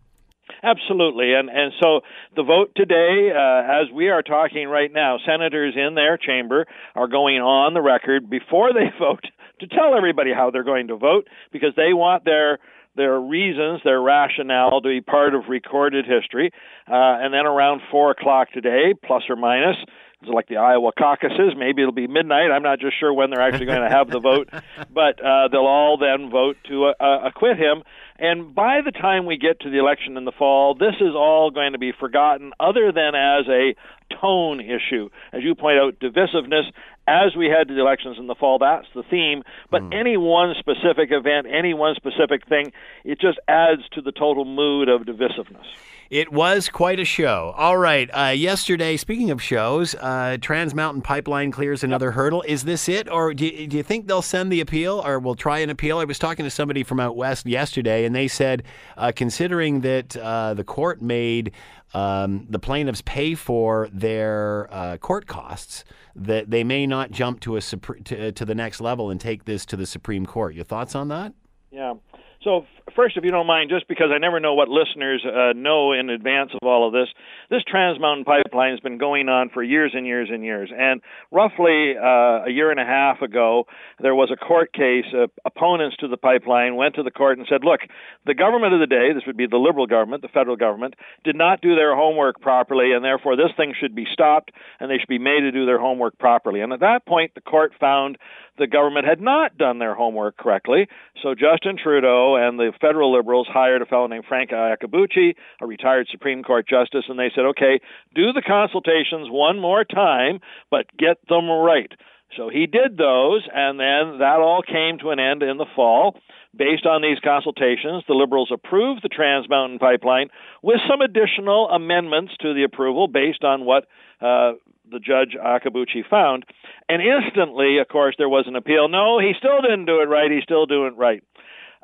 [0.62, 2.00] Absolutely, and and so
[2.34, 7.06] the vote today, uh, as we are talking right now, senators in their chamber are
[7.06, 9.24] going on the record before they vote
[9.60, 12.58] to tell everybody how they're going to vote because they want their
[12.96, 16.50] their reasons, their rationale to be part of recorded history.
[16.88, 19.76] Uh, and then around four o'clock today, plus or minus,
[20.22, 21.52] it's like the Iowa caucuses.
[21.56, 22.50] Maybe it'll be midnight.
[22.50, 24.48] I'm not just sure when they're actually going to have the vote,
[24.90, 27.82] but uh, they'll all then vote to uh, acquit him.
[28.18, 31.50] And by the time we get to the election in the fall, this is all
[31.50, 33.74] going to be forgotten, other than as a
[34.20, 35.10] tone issue.
[35.32, 36.72] As you point out, divisiveness.
[37.08, 39.42] As we head to the elections in the fall, that's the theme.
[39.70, 39.94] But mm.
[39.98, 42.72] any one specific event, any one specific thing,
[43.04, 45.66] it just adds to the total mood of divisiveness.
[46.10, 47.52] It was quite a show.
[47.56, 48.08] All right.
[48.12, 52.42] Uh, yesterday, speaking of shows, uh, Trans Mountain Pipeline clears another hurdle.
[52.42, 53.10] Is this it?
[53.10, 55.98] Or do you, do you think they'll send the appeal or will try an appeal?
[55.98, 58.62] I was talking to somebody from out west yesterday, and they said,
[58.96, 61.52] uh, considering that uh, the court made
[61.94, 67.56] um, the plaintiffs pay for their uh, court costs, that they may not jump to,
[67.56, 70.54] a, to, to the next level and take this to the Supreme Court.
[70.54, 71.32] Your thoughts on that?
[71.70, 71.94] Yeah.
[72.42, 75.92] So, first, if you don't mind, just because I never know what listeners uh, know
[75.92, 77.08] in advance of all of this,
[77.50, 80.70] this Trans Mountain Pipeline has been going on for years and years and years.
[80.76, 83.66] And roughly uh, a year and a half ago,
[84.00, 85.06] there was a court case.
[85.12, 87.80] Uh, opponents to the pipeline went to the court and said, look,
[88.24, 90.94] the government of the day, this would be the liberal government, the federal government,
[91.24, 94.98] did not do their homework properly, and therefore this thing should be stopped, and they
[94.98, 96.60] should be made to do their homework properly.
[96.60, 98.18] And at that point, the court found
[98.58, 100.88] the government had not done their homework correctly.
[101.22, 106.08] So Justin Trudeau and the federal liberals hired a fellow named Frank Iacobucci, a retired
[106.10, 107.80] Supreme Court justice, and they said, okay,
[108.14, 111.90] do the consultations one more time, but get them right.
[112.36, 116.18] So he did those, and then that all came to an end in the fall.
[116.56, 120.28] Based on these consultations, the Liberals approved the Trans Mountain Pipeline
[120.62, 123.84] with some additional amendments to the approval based on what
[124.20, 124.52] uh,
[124.90, 126.44] the judge Iacobucci found.
[126.88, 128.88] And instantly, of course, there was an appeal.
[128.88, 130.30] No, he still didn't do it right.
[130.30, 131.22] He's still doing it right.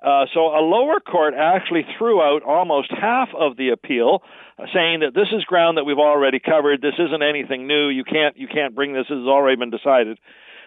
[0.03, 4.23] Uh, so a lower court actually threw out almost half of the appeal,
[4.59, 6.83] uh, saying that this is ground that we've already covered.
[6.83, 7.89] This isn't anything new.
[7.89, 9.07] You can't you can't bring this.
[9.09, 10.19] This has already been decided.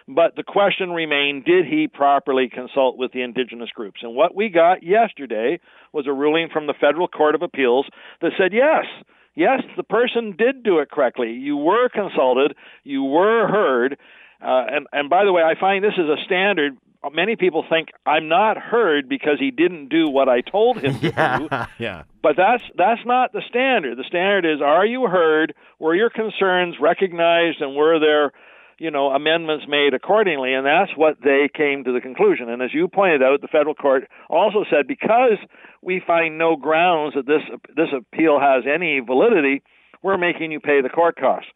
[0.08, 4.00] But the question remained: Did he properly consult with the indigenous groups?
[4.02, 5.60] And what we got yesterday
[5.92, 7.86] was a ruling from the Federal Court of Appeals
[8.22, 8.86] that said yes
[9.36, 11.30] yes, the person did do it correctly.
[11.32, 13.98] You were consulted, you were heard.
[14.42, 16.76] Uh, and, and by the way, I find this is a standard.
[17.12, 21.06] Many people think I'm not heard because he didn't do what I told him to
[21.16, 21.48] yeah, do.
[21.78, 22.02] Yeah.
[22.22, 23.98] But that's that's not the standard.
[23.98, 25.54] The standard is: Are you heard?
[25.78, 28.32] Were your concerns recognized, and were there
[28.78, 32.50] you know, amendments made accordingly, and that's what they came to the conclusion.
[32.50, 35.38] And as you pointed out, the federal court also said because
[35.82, 37.42] we find no grounds that this
[37.74, 39.62] this appeal has any validity,
[40.02, 41.48] we're making you pay the court costs.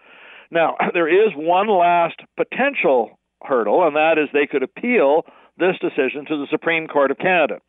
[0.51, 5.25] Now, there is one last potential hurdle, and that is they could appeal
[5.61, 7.61] this decision to the Supreme Court of Canada.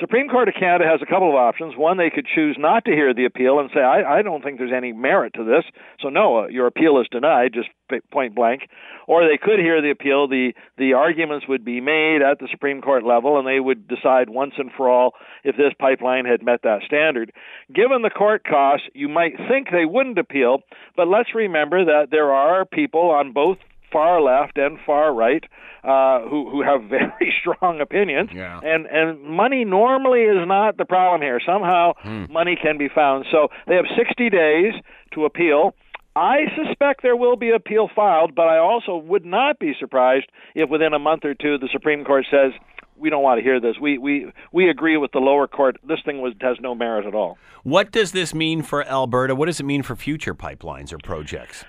[0.00, 1.76] Supreme Court of Canada has a couple of options.
[1.76, 4.58] One, they could choose not to hear the appeal and say, I, I don't think
[4.58, 5.64] there's any merit to this,
[6.00, 7.68] so no, uh, your appeal is denied, just
[8.10, 8.62] point blank.
[9.06, 10.26] Or they could hear the appeal.
[10.26, 14.30] The the arguments would be made at the Supreme Court level, and they would decide
[14.30, 15.12] once and for all
[15.44, 17.30] if this pipeline had met that standard.
[17.72, 20.60] Given the court costs, you might think they wouldn't appeal,
[20.96, 23.58] but let's remember that there are people on both
[23.94, 25.44] far left and far right
[25.84, 28.30] uh, who who have very strong opinions.
[28.34, 28.60] Yeah.
[28.62, 31.40] And and money normally is not the problem here.
[31.46, 32.24] Somehow hmm.
[32.32, 33.26] money can be found.
[33.30, 34.74] So they have 60 days
[35.14, 35.74] to appeal.
[36.16, 40.70] I suspect there will be appeal filed, but I also would not be surprised if
[40.70, 42.52] within a month or two the Supreme Court says
[42.96, 43.76] we don't want to hear this.
[43.80, 45.76] We we we agree with the lower court.
[45.86, 47.38] This thing was has no merit at all.
[47.62, 49.34] What does this mean for Alberta?
[49.34, 51.64] What does it mean for future pipelines or projects?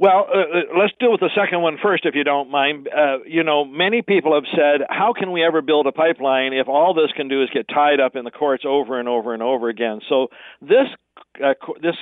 [0.00, 2.88] Well, uh, uh, let's deal with the second one first, if you don't mind.
[2.88, 6.68] Uh, you know, many people have said, how can we ever build a pipeline if
[6.68, 9.42] all this can do is get tied up in the courts over and over and
[9.42, 10.00] over again?
[10.08, 10.28] So
[10.62, 10.88] this
[11.44, 11.96] uh, this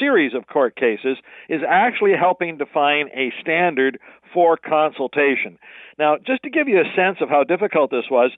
[0.00, 1.18] series of court cases
[1.50, 3.98] is actually helping define a standard
[4.32, 5.58] for consultation.
[5.98, 8.30] Now, just to give you a sense of how difficult this was,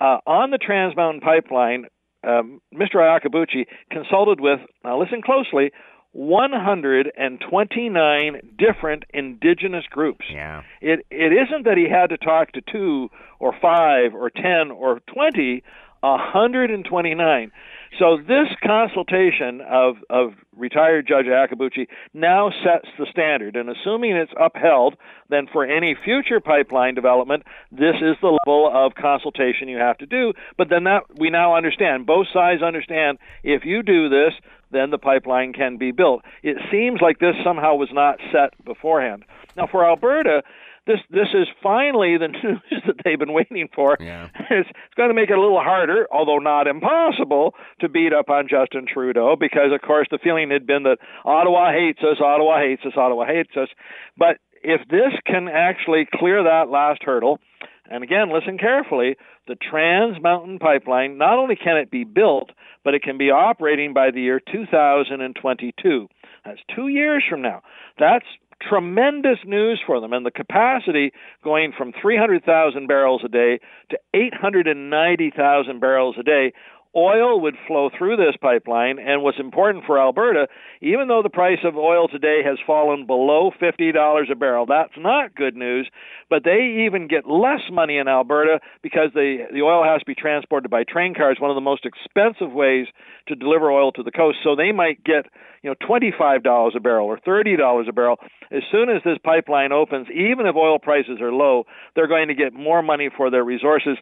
[0.00, 1.84] uh, on the Trans Mountain Pipeline,
[2.26, 2.96] um, Mr.
[2.96, 5.70] Iacobucci consulted with, now listen closely,
[6.16, 10.24] 129 different indigenous groups.
[10.32, 10.62] Yeah.
[10.80, 15.00] It it isn't that he had to talk to two or five or 10 or
[15.12, 15.62] 20
[16.00, 17.52] 129.
[17.98, 24.32] So this consultation of, of retired Judge Iacobucci now sets the standard, and assuming it's
[24.38, 24.96] upheld,
[25.30, 30.06] then for any future pipeline development, this is the level of consultation you have to
[30.06, 30.32] do.
[30.58, 34.34] But then that we now understand, both sides understand, if you do this,
[34.76, 36.22] then the pipeline can be built.
[36.42, 39.24] It seems like this somehow was not set beforehand.
[39.56, 40.42] Now for Alberta,
[40.86, 43.96] this this is finally the news that they've been waiting for.
[44.00, 44.28] Yeah.
[44.48, 48.30] It's, it's going to make it a little harder, although not impossible, to beat up
[48.30, 52.60] on Justin Trudeau because, of course, the feeling had been that Ottawa hates us, Ottawa
[52.60, 53.68] hates us, Ottawa hates us.
[54.16, 57.40] But if this can actually clear that last hurdle,
[57.90, 62.50] and again, listen carefully, the Trans Mountain Pipeline, not only can it be built,
[62.84, 66.08] but it can be operating by the year 2022.
[66.44, 67.62] That's two years from now.
[67.98, 68.26] That's
[68.62, 71.12] tremendous news for them, and the capacity
[71.44, 76.52] going from 300,000 barrels a day to 890,000 barrels a day.
[76.96, 80.48] Oil would flow through this pipeline, and what's important for Alberta,
[80.80, 85.34] even though the price of oil today has fallen below $50 a barrel, that's not
[85.34, 85.90] good news,
[86.30, 90.14] but they even get less money in Alberta because the, the oil has to be
[90.14, 92.86] transported by train cars, one of the most expensive ways
[93.28, 94.38] to deliver oil to the coast.
[94.42, 95.26] So they might get
[95.62, 98.16] you know $25 a barrel or $30 a barrel.
[98.50, 102.34] As soon as this pipeline opens, even if oil prices are low, they're going to
[102.34, 103.98] get more money for their resources.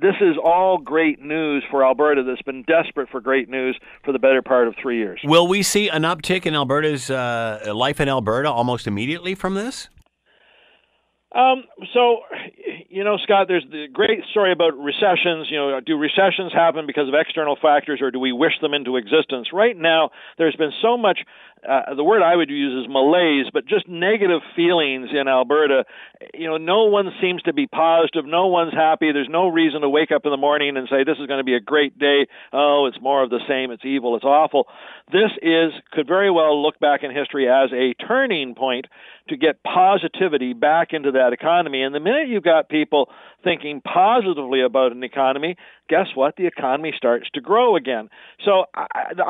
[0.00, 4.18] This is all great news for Alberta that's been desperate for great news for the
[4.18, 5.20] better part of three years.
[5.24, 9.88] Will we see an uptick in Alberta's uh, life in Alberta almost immediately from this?
[11.34, 12.18] Um, so,
[12.90, 15.48] you know, Scott, there's the great story about recessions.
[15.50, 18.96] You know, do recessions happen because of external factors or do we wish them into
[18.96, 19.48] existence?
[19.52, 21.20] Right now, there's been so much
[21.68, 25.84] uh, the word I would use is malaise, but just negative feelings in Alberta.
[26.34, 28.24] You know, no one seems to be positive.
[28.26, 29.12] No one's happy.
[29.12, 31.44] There's no reason to wake up in the morning and say this is going to
[31.44, 32.26] be a great day.
[32.52, 33.70] Oh, it's more of the same.
[33.70, 34.16] It's evil.
[34.16, 34.66] It's awful.
[35.12, 38.86] This is could very well look back in history as a turning point
[39.28, 41.82] to get positivity back into that economy.
[41.82, 43.08] And the minute you've got people
[43.44, 45.56] thinking positively about an economy,
[45.92, 46.36] guess what?
[46.36, 48.08] The economy starts to grow again.
[48.46, 48.86] So I,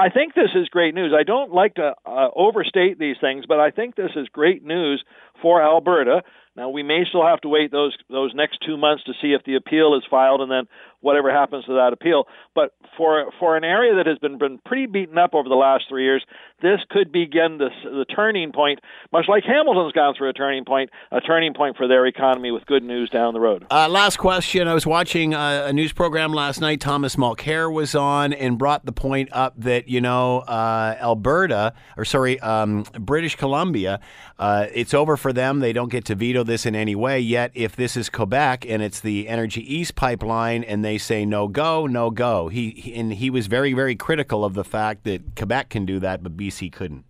[0.07, 1.12] I think this is great news.
[1.12, 5.03] I don't like to uh, overstate these things, but I think this is great news
[5.42, 6.22] for Alberta.
[6.54, 9.42] Now we may still have to wait those those next two months to see if
[9.44, 10.64] the appeal is filed, and then
[11.00, 12.24] whatever happens to that appeal.
[12.54, 15.84] But for for an area that has been been pretty beaten up over the last
[15.88, 16.22] three years,
[16.60, 18.80] this could begin the the turning point,
[19.12, 22.66] much like Hamilton's gone through a turning point, a turning point for their economy with
[22.66, 23.66] good news down the road.
[23.70, 26.80] Uh, last question: I was watching uh, a news program last night.
[26.80, 32.04] Thomas Mulcair was on and brought the point up that you know uh, Alberta, or
[32.04, 34.00] sorry, um, British Columbia,
[34.38, 35.60] uh, it's over for them.
[35.60, 37.20] They don't get to veto this in any way.
[37.20, 41.48] Yet, if this is Quebec and it's the Energy East pipeline, and they say no
[41.48, 45.37] go, no go, he, he and he was very, very critical of the fact that
[45.37, 47.05] Quebec can do that, but BC couldn't.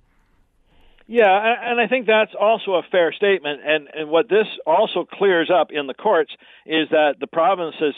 [1.06, 3.60] Yeah, and I think that's also a fair statement.
[3.66, 6.32] And, and what this also clears up in the courts
[6.64, 7.94] is that the provinces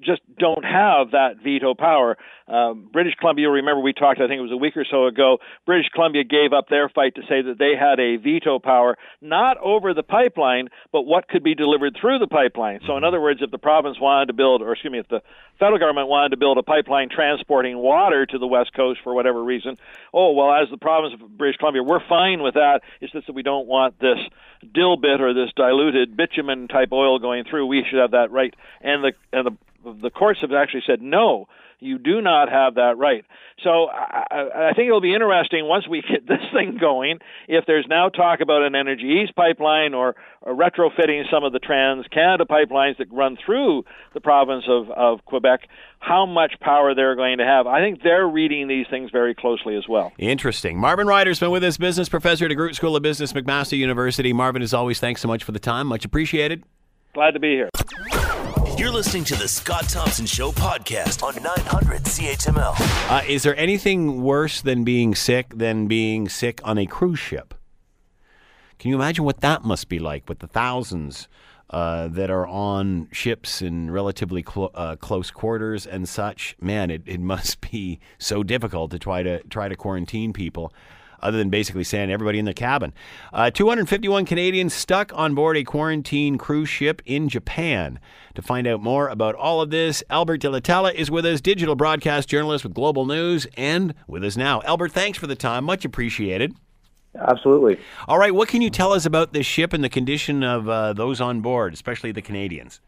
[0.00, 2.16] just don't have that veto power.
[2.46, 5.38] Um, British Columbia, remember we talked, I think it was a week or so ago,
[5.64, 9.56] British Columbia gave up their fight to say that they had a veto power, not
[9.58, 12.80] over the pipeline, but what could be delivered through the pipeline.
[12.86, 15.22] So, in other words, if the province wanted to build, or excuse me, if the
[15.58, 19.42] federal government wanted to build a pipeline transporting water to the West Coast for whatever
[19.42, 19.76] reason,
[20.12, 22.82] oh, well, as the province of British Columbia, we're fine with that.
[23.00, 24.18] It's just that we don't want this
[24.62, 27.66] dilbit or this diluted bitumen type oil going through.
[27.66, 28.54] We should have that right.
[28.82, 29.52] And the, and the
[29.84, 31.46] the courts have actually said no.
[31.80, 33.24] You do not have that right.
[33.62, 37.18] So I, I think it'll be interesting once we get this thing going.
[37.48, 41.58] If there's now talk about an Energy East pipeline or, or retrofitting some of the
[41.58, 45.68] Trans Canada pipelines that run through the province of, of Quebec,
[46.00, 47.66] how much power they're going to have.
[47.66, 50.12] I think they're reading these things very closely as well.
[50.18, 50.78] Interesting.
[50.78, 54.32] Marvin Ryder's been with us, business professor at DeGroote School of Business, McMaster University.
[54.32, 55.86] Marvin, as always, thanks so much for the time.
[55.86, 56.64] Much appreciated.
[57.14, 57.70] Glad to be here.
[58.76, 62.74] You're listening to the Scott Thompson Show podcast on 900 CHML.
[63.08, 67.54] Uh, is there anything worse than being sick than being sick on a cruise ship?
[68.80, 71.28] Can you imagine what that must be like with the thousands
[71.70, 76.56] uh, that are on ships in relatively clo- uh, close quarters and such?
[76.60, 80.72] Man, it, it must be so difficult to try to try to quarantine people
[81.24, 82.92] other than basically saying everybody in the cabin.
[83.32, 87.98] Uh, 251 Canadians stuck on board a quarantine cruise ship in Japan.
[88.34, 92.28] To find out more about all of this, Albert Delitala is with us, digital broadcast
[92.28, 94.60] journalist with Global News, and with us now.
[94.62, 95.64] Albert, thanks for the time.
[95.64, 96.54] Much appreciated.
[97.16, 97.78] Absolutely.
[98.08, 100.92] All right, what can you tell us about this ship and the condition of uh,
[100.92, 102.80] those on board, especially the Canadians?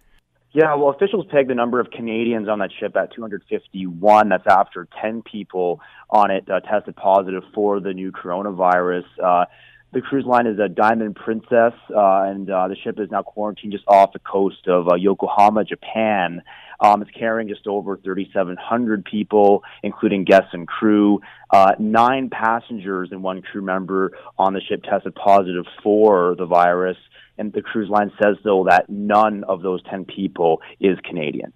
[0.56, 4.30] Yeah, well, officials pegged the number of Canadians on that ship at 251.
[4.30, 9.04] That's after 10 people on it uh, tested positive for the new coronavirus.
[9.22, 9.44] Uh,
[9.92, 13.74] the cruise line is a Diamond Princess, uh, and uh, the ship is now quarantined
[13.74, 16.40] just off the coast of uh, Yokohama, Japan.
[16.80, 21.20] Um, it's carrying just over 3,700 people, including guests and crew.
[21.50, 26.96] Uh, nine passengers and one crew member on the ship tested positive for the virus.
[27.38, 31.52] And the cruise line says, though, that none of those 10 people is Canadian.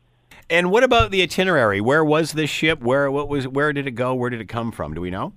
[0.50, 1.80] And what about the itinerary?
[1.80, 2.80] Where was this ship?
[2.82, 3.46] Where what was?
[3.46, 4.14] Where did it go?
[4.14, 4.94] Where did it come from?
[4.94, 5.32] Do we know?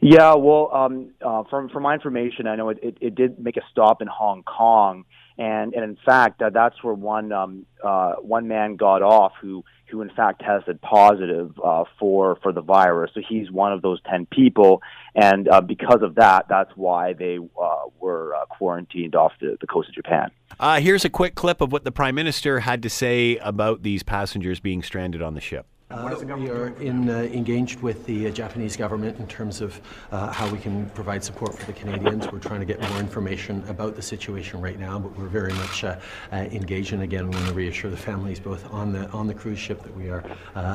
[0.00, 3.58] Yeah, well, um, uh, from from my information, I know it, it, it did make
[3.58, 5.04] a stop in Hong Kong,
[5.38, 9.64] and and in fact, uh, that's where one um, uh, one man got off who
[9.90, 13.10] who in fact tested positive uh, for for the virus.
[13.14, 14.80] So he's one of those ten people,
[15.14, 19.66] and uh, because of that, that's why they uh, were uh, quarantined off the, the
[19.66, 20.30] coast of Japan.
[20.60, 24.02] Uh, here's a quick clip of what the prime minister had to say about these
[24.02, 25.66] passengers being stranded on the ship.
[25.94, 29.80] Uh, we are in, uh, engaged with the uh, Japanese government in terms of
[30.10, 32.26] uh, how we can provide support for the Canadians.
[32.32, 35.84] We're trying to get more information about the situation right now, but we're very much
[35.84, 36.00] uh,
[36.32, 36.94] uh, engaged.
[36.94, 39.84] And again, we want to reassure the families both on the on the cruise ship
[39.84, 40.24] that we are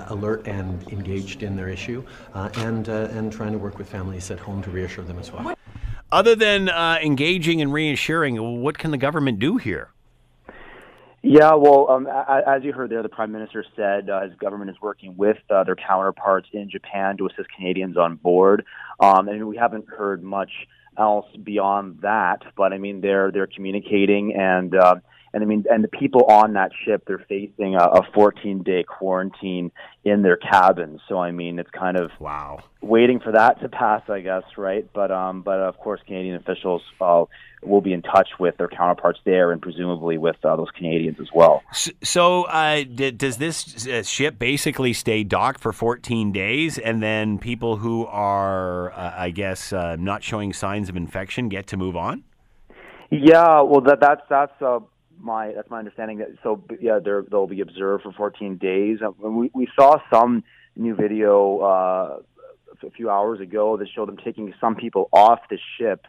[0.10, 2.02] alert and engaged in their issue,
[2.34, 5.54] and and trying to work with families at home to reassure them as well.
[6.14, 9.92] Other than engaging and reassuring, what can the government do here?
[11.22, 14.78] Yeah, well, um, as you heard there, the prime minister said uh, his government is
[14.82, 18.66] working with uh, their counterparts in Japan to assist Canadians on board.
[19.02, 20.52] Um, and we haven't heard much
[20.98, 24.76] else beyond that, but I mean, they're they're communicating and.
[24.76, 24.96] Uh,
[25.34, 28.84] and I mean, and the people on that ship, they're facing a, a 14 day
[28.84, 29.72] quarantine
[30.04, 31.02] in their cabins.
[31.08, 34.88] So I mean, it's kind of wow waiting for that to pass, I guess, right?
[34.94, 37.26] But um, but of course, Canadian officials uh,
[37.62, 41.28] will be in touch with their counterparts there, and presumably with uh, those Canadians as
[41.34, 41.62] well.
[41.72, 47.38] So, uh, d- does this uh, ship basically stay docked for 14 days, and then
[47.38, 51.98] people who are, uh, I guess, uh, not showing signs of infection get to move
[51.98, 52.24] on?
[53.12, 54.80] Yeah, well, that that's that's uh,
[55.20, 56.20] my that's my understanding.
[56.20, 59.00] That so yeah, they they'll be observed for 14 days.
[59.20, 60.44] We we saw some
[60.76, 62.20] new video uh,
[62.86, 66.06] a few hours ago that showed them taking some people off the ship.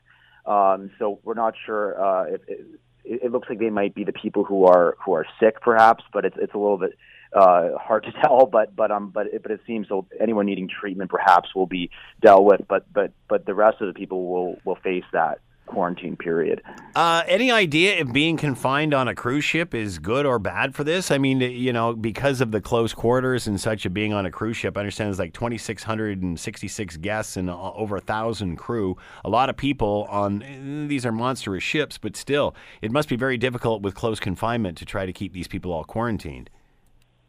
[0.46, 2.66] Um, so we're not sure uh, if it,
[3.04, 6.24] it looks like they might be the people who are who are sick, perhaps, but
[6.24, 6.96] it's it's a little bit
[7.32, 8.46] uh, hard to tell.
[8.46, 11.90] But but um but it, but it seems so anyone needing treatment perhaps will be
[12.20, 16.16] dealt with, but but but the rest of the people will will face that quarantine
[16.16, 16.62] period.
[16.96, 20.82] Uh, any idea if being confined on a cruise ship is good or bad for
[20.82, 21.12] this?
[21.12, 24.30] I mean, you know, because of the close quarters and such of being on a
[24.32, 28.96] cruise ship, I understand there's like 2,666 guests and uh, over a thousand crew.
[29.24, 33.36] A lot of people on these are monstrous ships, but still, it must be very
[33.36, 36.50] difficult with close confinement to try to keep these people all quarantined.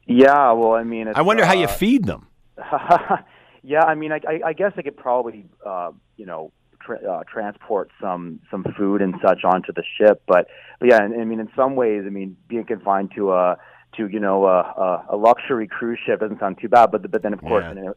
[0.08, 2.28] Yeah, well, I mean, I wonder uh, how you feed them.
[3.62, 6.52] yeah, I mean, I, I, I guess I could probably, uh, you know,
[6.86, 10.22] tra- uh, transport some some food and such onto the ship.
[10.28, 10.48] But,
[10.80, 13.58] but yeah, I mean, in some ways, I mean, being confined to a
[13.98, 16.92] to you know a, a luxury cruise ship doesn't sound too bad.
[16.92, 17.72] But but then of course, yeah.
[17.72, 17.94] in a,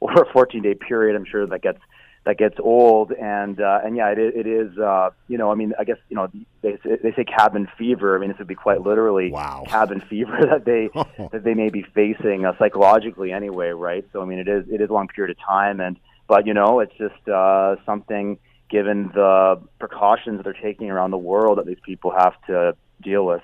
[0.00, 1.80] over a 14 day period, I'm sure that gets
[2.26, 5.72] that gets old and uh, and yeah, it, it is uh, you know I mean
[5.78, 6.28] I guess you know
[6.62, 8.16] they they say cabin fever.
[8.16, 9.64] I mean this would be quite literally wow.
[9.66, 10.90] cabin fever that they
[11.32, 14.04] that they may be facing uh, psychologically anyway, right?
[14.12, 15.98] So I mean it is it is a long period of time and
[16.30, 18.38] but you know, it's just uh, something
[18.70, 23.26] given the precautions that they're taking around the world that these people have to deal
[23.26, 23.42] with.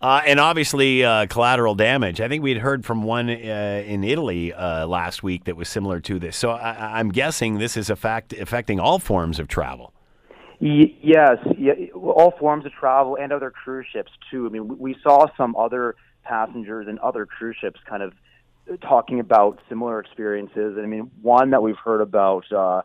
[0.00, 2.20] Uh, and obviously, uh, collateral damage.
[2.20, 6.00] I think we'd heard from one uh, in Italy uh, last week that was similar
[6.00, 6.36] to this.
[6.36, 9.92] So I- am guessing this is fact affecting all forms of travel.
[10.60, 11.36] Y- yes,
[11.94, 14.44] all forms of travel and other cruise ships too.
[14.46, 18.12] I mean, we saw some other passengers and other cruise ships kind of
[18.80, 20.76] talking about similar experiences.
[20.76, 22.82] And I mean, one that we've heard about, uh,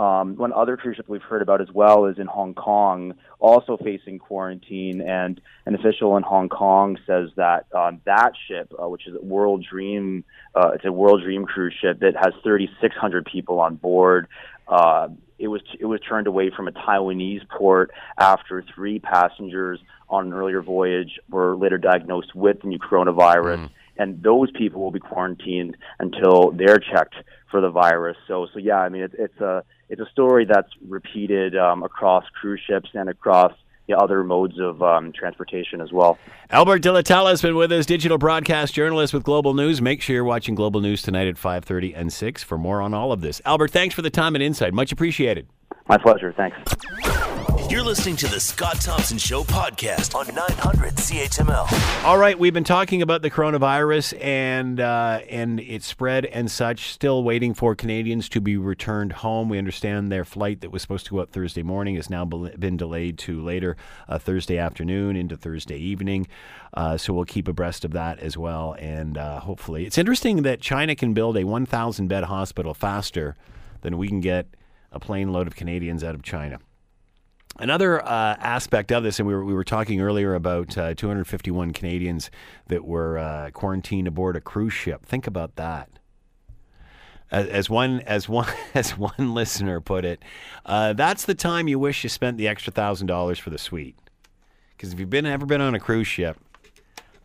[0.00, 3.78] um, one other cruise ship we've heard about as well is in Hong Kong, also
[3.78, 5.00] facing quarantine.
[5.00, 9.24] And an official in Hong Kong says that um, that ship, uh, which is a
[9.24, 14.28] World Dream, uh, it's a World Dream cruise ship that has 3,600 people on board.
[14.68, 15.08] Uh,
[15.38, 20.32] it was it was turned away from a Taiwanese port after three passengers on an
[20.32, 23.58] earlier voyage were later diagnosed with the new coronavirus.
[23.58, 27.14] Mm and those people will be quarantined until they're checked
[27.50, 28.16] for the virus.
[28.26, 32.24] So, so yeah, I mean, it's it's a it's a story that's repeated um, across
[32.40, 33.52] cruise ships and across
[33.86, 36.18] the other modes of um, transportation as well.
[36.50, 39.80] Albert Delitala has been with us, digital broadcast journalist with Global News.
[39.80, 43.12] Make sure you're watching Global News tonight at 5:30 and 6 for more on all
[43.12, 43.40] of this.
[43.44, 44.74] Albert, thanks for the time and insight.
[44.74, 45.46] Much appreciated.
[45.88, 46.34] My pleasure.
[46.36, 47.55] Thanks.
[47.68, 52.04] You're listening to the Scott Thompson Show podcast on 900 CHML.
[52.04, 56.92] All right, we've been talking about the coronavirus and uh, and its spread and such.
[56.92, 59.48] Still waiting for Canadians to be returned home.
[59.48, 62.76] We understand their flight that was supposed to go out Thursday morning has now been
[62.76, 63.76] delayed to later
[64.08, 66.28] uh, Thursday afternoon into Thursday evening.
[66.72, 68.76] Uh, so we'll keep abreast of that as well.
[68.78, 73.34] And uh, hopefully, it's interesting that China can build a 1,000 bed hospital faster
[73.80, 74.46] than we can get
[74.92, 76.60] a plane load of Canadians out of China.
[77.58, 81.72] Another uh, aspect of this, and we were, we were talking earlier about uh, 251
[81.72, 82.30] Canadians
[82.66, 85.06] that were uh, quarantined aboard a cruise ship.
[85.06, 85.88] Think about that.
[87.30, 90.22] As, as one as one as one listener put it,
[90.66, 93.96] uh, that's the time you wish you spent the extra thousand dollars for the suite.
[94.76, 96.38] Because if you've been ever been on a cruise ship,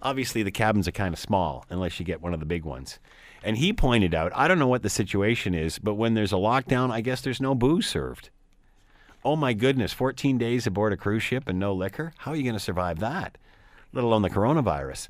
[0.02, 3.00] obviously the cabins are kind of small unless you get one of the big ones.
[3.44, 6.38] And he pointed out, I don't know what the situation is, but when there's a
[6.38, 8.30] lockdown, I guess there's no booze served.
[9.24, 12.14] Oh my goodness, 14 days aboard a cruise ship and no liquor?
[12.18, 13.38] How are you going to survive that?
[13.94, 15.10] Let alone the coronavirus.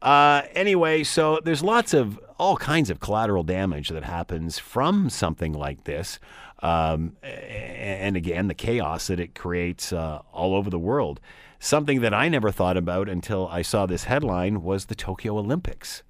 [0.00, 5.52] Uh, anyway, so there's lots of all kinds of collateral damage that happens from something
[5.52, 6.18] like this.
[6.62, 11.20] Um, and again, the chaos that it creates uh, all over the world.
[11.58, 16.02] Something that I never thought about until I saw this headline was the Tokyo Olympics.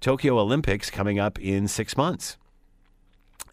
[0.00, 2.36] Tokyo Olympics coming up in six months.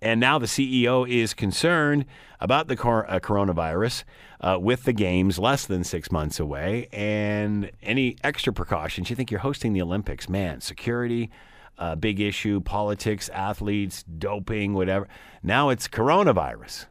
[0.01, 2.05] And now the CEO is concerned
[2.39, 4.03] about the cor- uh, coronavirus
[4.39, 9.11] uh, with the games less than six months away and any extra precautions.
[9.11, 11.29] You think you're hosting the Olympics, man, security,
[11.77, 15.07] uh, big issue, politics, athletes, doping, whatever.
[15.43, 16.87] Now it's coronavirus.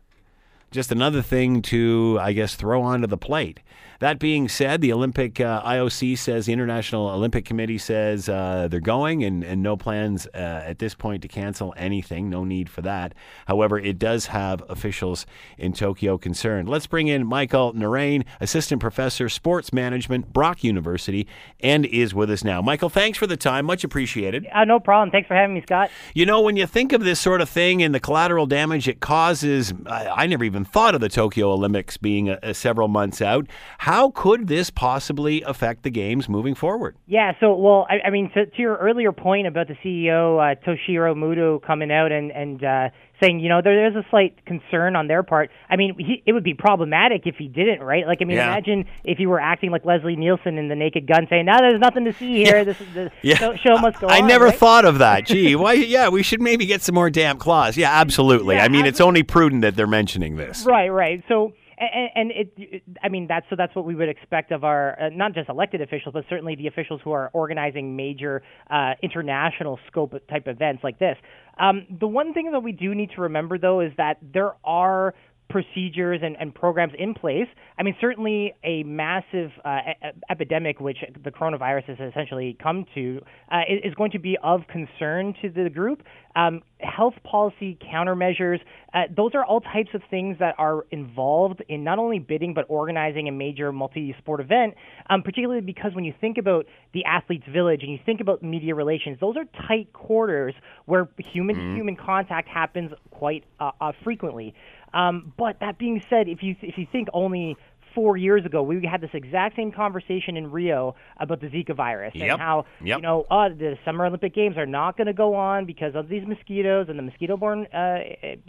[0.71, 3.59] Just another thing to, I guess, throw onto the plate.
[4.01, 8.81] That being said, the Olympic uh, IOC says the International Olympic Committee says uh, they're
[8.81, 12.31] going and, and no plans uh, at this point to cancel anything.
[12.31, 13.15] No need for that.
[13.47, 15.27] However, it does have officials
[15.59, 16.67] in Tokyo concerned.
[16.67, 21.27] Let's bring in Michael Naraine, Assistant Professor, Sports Management, Brock University,
[21.61, 22.63] and is with us now.
[22.63, 23.67] Michael, thanks for the time.
[23.67, 24.47] Much appreciated.
[24.51, 25.11] Uh, no problem.
[25.11, 25.91] Thanks for having me, Scott.
[26.15, 29.01] You know, when you think of this sort of thing and the collateral damage it
[29.01, 33.47] causes, I, I never even thought of the Tokyo Olympics being several months out.
[33.77, 36.95] How how could this possibly affect the games moving forward?
[37.09, 40.55] Yeah, so well, I, I mean, to, to, your earlier point about the CEO uh,
[40.65, 44.95] Toshiro Muto coming out and and uh, saying, you know, there, there's a slight concern
[44.95, 45.51] on their part.
[45.69, 48.07] I mean, he, it would be problematic if he didn't, right?
[48.07, 48.53] Like, I mean, yeah.
[48.53, 51.81] imagine if you were acting like Leslie Nielsen in The Naked Gun, saying, "Now there's
[51.81, 52.59] nothing to see here.
[52.59, 52.65] Yeah.
[52.65, 53.35] This is the yeah.
[53.39, 54.57] show, show must go I on." I never right?
[54.57, 55.27] thought of that.
[55.31, 55.73] Gee, why?
[55.73, 57.77] Yeah, we should maybe get some more damp claws.
[57.77, 58.57] Yeah, absolutely.
[58.57, 60.65] I mean, it's only prudent that they're mentioning this.
[60.65, 61.25] Right, right.
[61.27, 64.65] So and, and it, it, I mean, that's so that's what we would expect of
[64.65, 68.93] our uh, not just elected officials, but certainly the officials who are organizing major uh,
[69.03, 71.17] international scope type events like this.
[71.59, 75.15] Um, the one thing that we do need to remember, though, is that there are
[75.51, 77.49] procedures and, and programs in place.
[77.79, 83.21] I mean, certainly a massive uh, e- epidemic, which the coronavirus has essentially come to,
[83.51, 86.03] uh, is going to be of concern to the group.
[86.37, 88.61] Um, health policy countermeasures,
[88.95, 92.67] uh, those are all types of things that are involved in not only bidding but
[92.69, 94.75] organizing a major multi sport event,
[95.09, 98.75] um, particularly because when you think about the athletes' village and you think about media
[98.75, 100.55] relations, those are tight quarters
[100.87, 104.55] where human to human contact happens quite uh, uh, frequently.
[104.93, 107.57] Um, but that being said, if you if you think only
[107.95, 112.13] four years ago, we had this exact same conversation in Rio about the Zika virus
[112.15, 112.33] yep.
[112.33, 112.99] and how yep.
[112.99, 116.09] you know uh, the Summer Olympic Games are not going to go on because of
[116.09, 117.99] these mosquitoes and the mosquito-borne uh,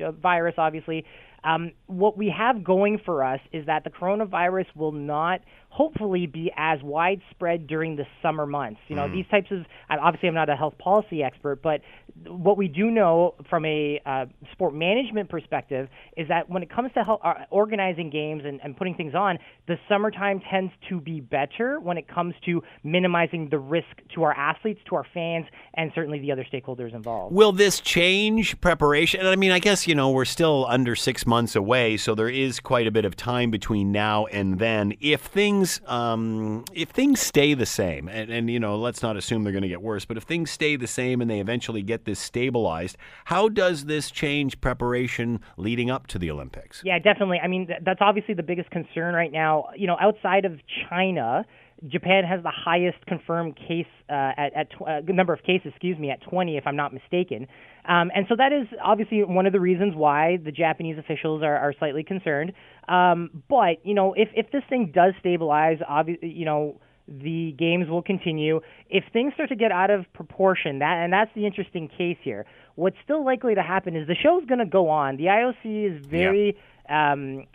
[0.03, 1.05] uh, virus, obviously.
[1.43, 6.51] Um, what we have going for us is that the coronavirus will not hopefully be
[6.57, 8.81] as widespread during the summer months.
[8.89, 9.13] You know, mm.
[9.13, 11.79] these types of obviously I'm not a health policy expert, but
[12.27, 15.87] what we do know from a uh, sport management perspective
[16.17, 19.39] is that when it comes to help, uh, organizing games and, and putting things on,
[19.67, 24.33] the summertime tends to be better when it comes to minimizing the risk to our
[24.33, 27.33] athletes, to our fans, and certainly the other stakeholders involved.
[27.33, 29.25] Will this change preparation?
[29.25, 32.59] I mean, I guess you know we're still under six months away, so there is
[32.59, 34.93] quite a bit of time between now and then.
[34.99, 39.43] If things um, if things stay the same, and, and you know, let's not assume
[39.43, 42.03] they're going to get worse, but if things stay the same and they eventually get
[42.03, 46.81] this stabilized, how does this change preparation leading up to the Olympics?
[46.83, 47.39] Yeah, definitely.
[47.39, 49.69] I mean, that's obviously the biggest concern right now.
[49.77, 50.59] You know, outside of
[50.89, 51.45] China.
[51.87, 55.97] Japan has the highest confirmed case uh, at, at tw- uh, number of cases, excuse
[55.97, 57.47] me, at 20, if I'm not mistaken.
[57.87, 61.57] Um, and so that is obviously one of the reasons why the Japanese officials are,
[61.57, 62.53] are slightly concerned.
[62.87, 67.89] Um, but you know, if if this thing does stabilize, obviously, you know, the games
[67.89, 68.61] will continue.
[68.89, 72.45] If things start to get out of proportion, that and that's the interesting case here.
[72.75, 75.17] What's still likely to happen is the show's going to go on.
[75.17, 76.55] The IOC is very.
[76.87, 77.13] Yeah.
[77.13, 77.45] Um,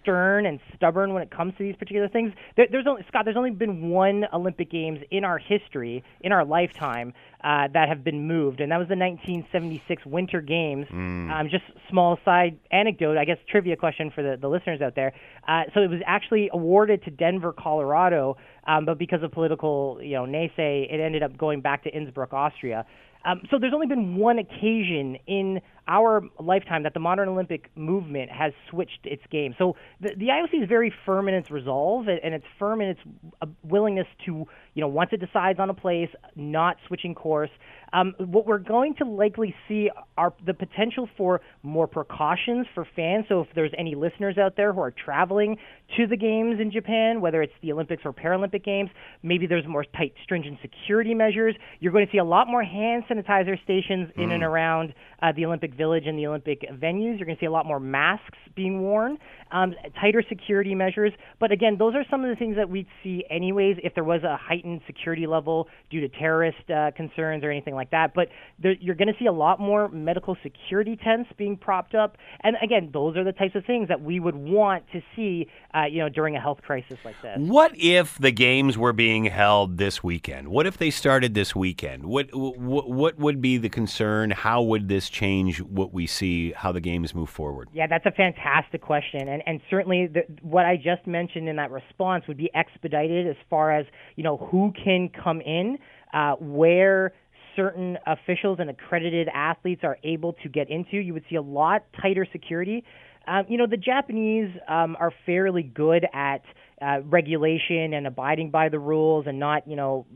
[0.00, 2.32] stern and stubborn when it comes to these particular things.
[2.56, 3.24] There, there's only Scott.
[3.24, 7.12] There's only been one Olympic Games in our history, in our lifetime,
[7.42, 10.86] uh, that have been moved, and that was the 1976 Winter Games.
[10.88, 11.30] Mm.
[11.30, 15.12] Um, just small side anecdote, I guess trivia question for the, the listeners out there.
[15.46, 20.14] Uh, so it was actually awarded to Denver, Colorado, um, but because of political, you
[20.14, 22.84] know, naysay, it ended up going back to Innsbruck, Austria.
[23.28, 28.30] Um, so there's only been one occasion in our lifetime that the modern Olympic movement
[28.30, 29.54] has switched its game.
[29.58, 32.88] So the, the IOC is very firm in its resolve and, and it's firm in
[32.88, 33.00] its
[33.42, 37.50] uh, willingness to, you know, once it decides on a place, not switching course.
[37.92, 43.26] Um, what we're going to likely see are the potential for more precautions for fans.
[43.28, 45.56] So if there's any listeners out there who are traveling
[45.96, 48.90] to the games in Japan, whether it's the Olympics or Paralympic Games,
[49.22, 51.54] maybe there's more tight, stringent security measures.
[51.80, 55.46] You're going to see a lot more hand sanitizer stations in and around uh, the
[55.46, 57.18] Olympic Village and the Olympic venues.
[57.18, 59.18] You're going to see a lot more masks being worn,
[59.50, 61.12] um, tighter security measures.
[61.38, 64.22] But again, those are some of the things that we'd see anyways if there was
[64.24, 68.12] a heightened security level due to terrorist uh, concerns or anything like that.
[68.14, 72.18] But there, you're going to see a lot more medical security tents being propped up.
[72.42, 75.84] And again, those are the types of things that we would want to see, uh,
[75.90, 77.38] you know, during a health crisis like this.
[77.38, 80.48] What if the games were being held this weekend?
[80.48, 82.04] What if they started this weekend?
[82.04, 84.30] What what, what would be the concern?
[84.30, 86.52] How would this change what we see?
[86.52, 87.68] How the games move forward?
[87.72, 91.70] Yeah, that's a fantastic question, and and certainly the, what I just mentioned in that
[91.70, 95.78] response would be expedited as far as you know who can come in,
[96.12, 97.12] uh, where
[97.58, 100.96] certain officials and accredited athletes are able to get into.
[100.98, 102.84] You would see a lot tighter security.
[103.26, 106.42] Um, you know, the Japanese um, are fairly good at
[106.80, 110.06] uh, regulation and abiding by the rules and not, you know,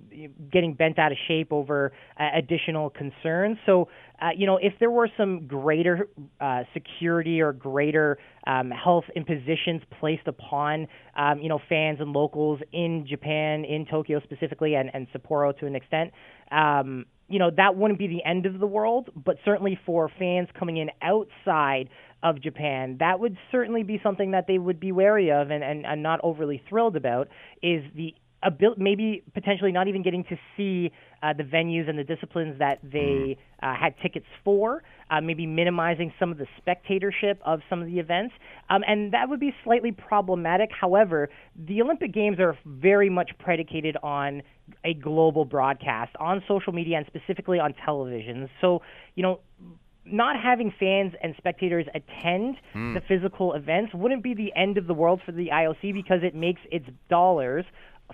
[0.53, 3.59] getting bent out of shape over uh, additional concerns.
[3.67, 3.89] So,
[4.21, 6.09] uh, you know, if there were some greater
[6.41, 10.87] uh, security or greater um, health impositions placed upon,
[11.17, 15.67] um, you know, fans and locals in Japan, in Tokyo specifically, and, and Sapporo to
[15.67, 16.13] an extent,
[16.53, 20.49] um, you know, that wouldn't be the end of the world, but certainly for fans
[20.57, 21.89] coming in outside
[22.23, 25.87] of Japan, that would certainly be something that they would be wary of and, and,
[25.87, 27.29] and not overly thrilled about
[27.63, 30.91] is the abil- maybe potentially not even getting to see
[31.23, 36.13] uh, the venues and the disciplines that they uh, had tickets for, uh, maybe minimizing
[36.19, 38.35] some of the spectatorship of some of the events.
[38.71, 40.71] Um, and that would be slightly problematic.
[40.79, 44.43] However, the Olympic Games are very much predicated on
[44.85, 48.49] a global broadcast on social media and specifically on television.
[48.61, 48.83] So,
[49.15, 49.41] you know,
[50.05, 52.95] not having fans and spectators attend Hmm.
[52.95, 56.35] the physical events wouldn't be the end of the world for the IOC because it
[56.35, 57.65] makes its dollars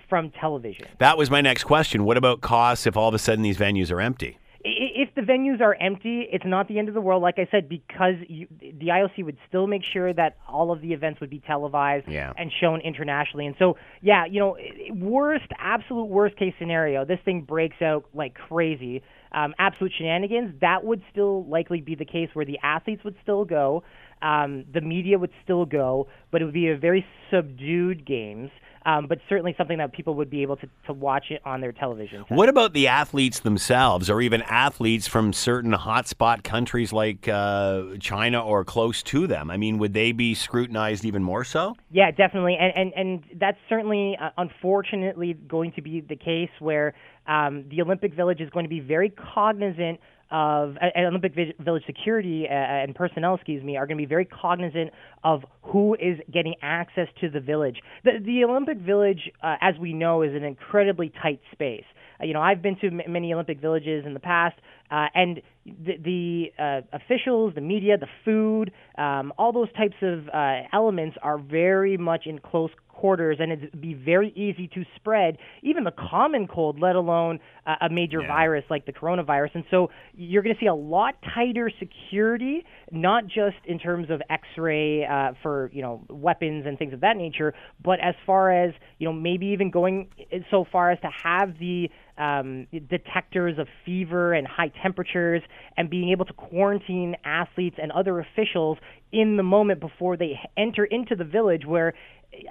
[0.09, 0.87] from television.
[0.99, 2.03] That was my next question.
[2.05, 4.37] What about costs if all of a sudden these venues are empty?
[4.61, 7.21] If the venues are empty, it's not the end of the world.
[7.23, 10.91] Like I said, because you, the IOC would still make sure that all of the
[10.91, 12.33] events would be televised Yeah.
[12.37, 13.45] and shown internationally.
[13.45, 14.57] And so, yeah, you know,
[14.95, 19.01] worst, absolute worst case scenario, this thing breaks out like crazy.
[19.31, 20.59] Um, absolute shenanigans.
[20.59, 23.83] That would still likely be the case where the athletes would still go,
[24.21, 28.49] um, the media would still go, but it would be a very subdued games.
[28.85, 31.71] Um, but certainly something that people would be able to, to watch it on their
[31.71, 32.23] television.
[32.27, 32.37] set.
[32.37, 38.43] What about the athletes themselves, or even athletes from certain hotspot countries like uh, China
[38.43, 39.51] or close to them?
[39.51, 41.75] I mean, would they be scrutinized even more so?
[41.91, 46.93] Yeah, definitely, and and and that's certainly, uh, unfortunately, going to be the case where
[47.27, 49.99] um, the Olympic Village is going to be very cognizant
[50.31, 54.07] of uh, and Olympic Village security uh, and personnel, excuse me, are going to be
[54.07, 54.91] very cognizant
[55.23, 57.77] of who is getting access to the village.
[58.03, 61.85] The, the Olympic Village, uh, as we know, is an incredibly tight space.
[62.21, 64.57] Uh, you know, I've been to m- many Olympic villages in the past,
[64.91, 70.27] uh, and the, the uh, officials, the media, the food, um, all those types of
[70.29, 75.37] uh, elements are very much in close quarters, and it'd be very easy to spread
[75.63, 79.55] even the common cold, let alone uh, a major virus like the coronavirus.
[79.55, 84.21] And so you're going to see a lot tighter security, not just in terms of
[84.29, 88.73] X-ray uh, for you know weapons and things of that nature, but as far as
[88.97, 90.09] you know maybe even going
[90.51, 95.41] so far as to have the um, detectors of fever and high temperatures,
[95.77, 98.77] and being able to quarantine athletes and other officials
[99.11, 101.93] in the moment before they enter into the village, where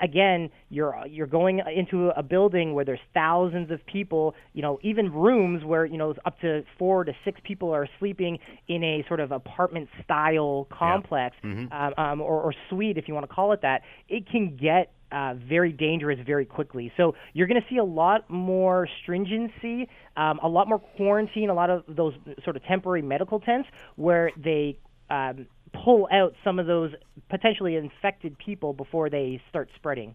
[0.02, 5.12] again you're you're going into a building where there's thousands of people, you know, even
[5.12, 9.20] rooms where you know up to four to six people are sleeping in a sort
[9.20, 11.36] of apartment style complex
[11.72, 13.82] um, um, or, or suite, if you want to call it that.
[14.08, 16.92] It can get uh, very dangerous very quickly.
[16.96, 21.54] So you're going to see a lot more stringency, um, a lot more quarantine, a
[21.54, 24.78] lot of those sort of temporary medical tents where they
[25.10, 26.92] um, pull out some of those
[27.28, 30.14] potentially infected people before they start spreading.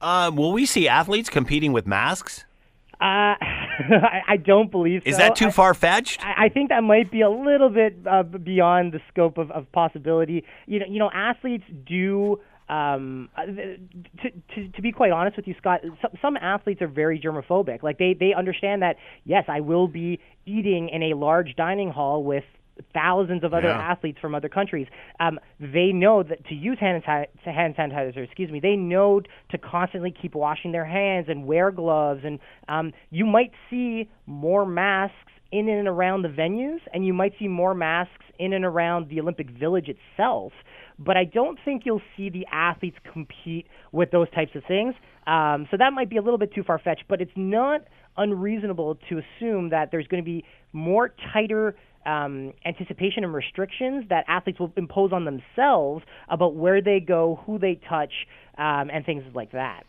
[0.00, 2.44] Uh, will we see athletes competing with masks?
[3.00, 5.10] Uh, I, I don't believe so.
[5.10, 6.24] Is that too far fetched?
[6.24, 9.70] I, I think that might be a little bit uh, beyond the scope of, of
[9.72, 10.44] possibility.
[10.66, 12.40] You know, you know, athletes do.
[12.68, 16.88] Um, uh, to, to to be quite honest with you, Scott, some, some athletes are
[16.88, 17.82] very germophobic.
[17.82, 22.24] Like they they understand that yes, I will be eating in a large dining hall
[22.24, 22.44] with
[22.92, 23.78] thousands of other Yeah.
[23.92, 24.86] athletes from other countries.
[25.18, 29.58] Um, they know that to use hand, sanitizer, hand sanitizer, excuse me, they know to
[29.58, 32.20] constantly keep washing their hands and wear gloves.
[32.24, 32.38] And
[32.68, 37.48] um, you might see more masks in and around the venues, and you might see
[37.48, 40.52] more masks in and around the Olympic Village itself.
[40.98, 44.94] But I don't think you'll see the athletes compete with those types of things.
[45.26, 47.82] Um, so that might be a little bit too far fetched, but it's not
[48.16, 51.76] unreasonable to assume that there's going to be more tighter
[52.06, 57.58] um, anticipation and restrictions that athletes will impose on themselves about where they go, who
[57.58, 58.12] they touch,
[58.58, 59.82] um, and things like that.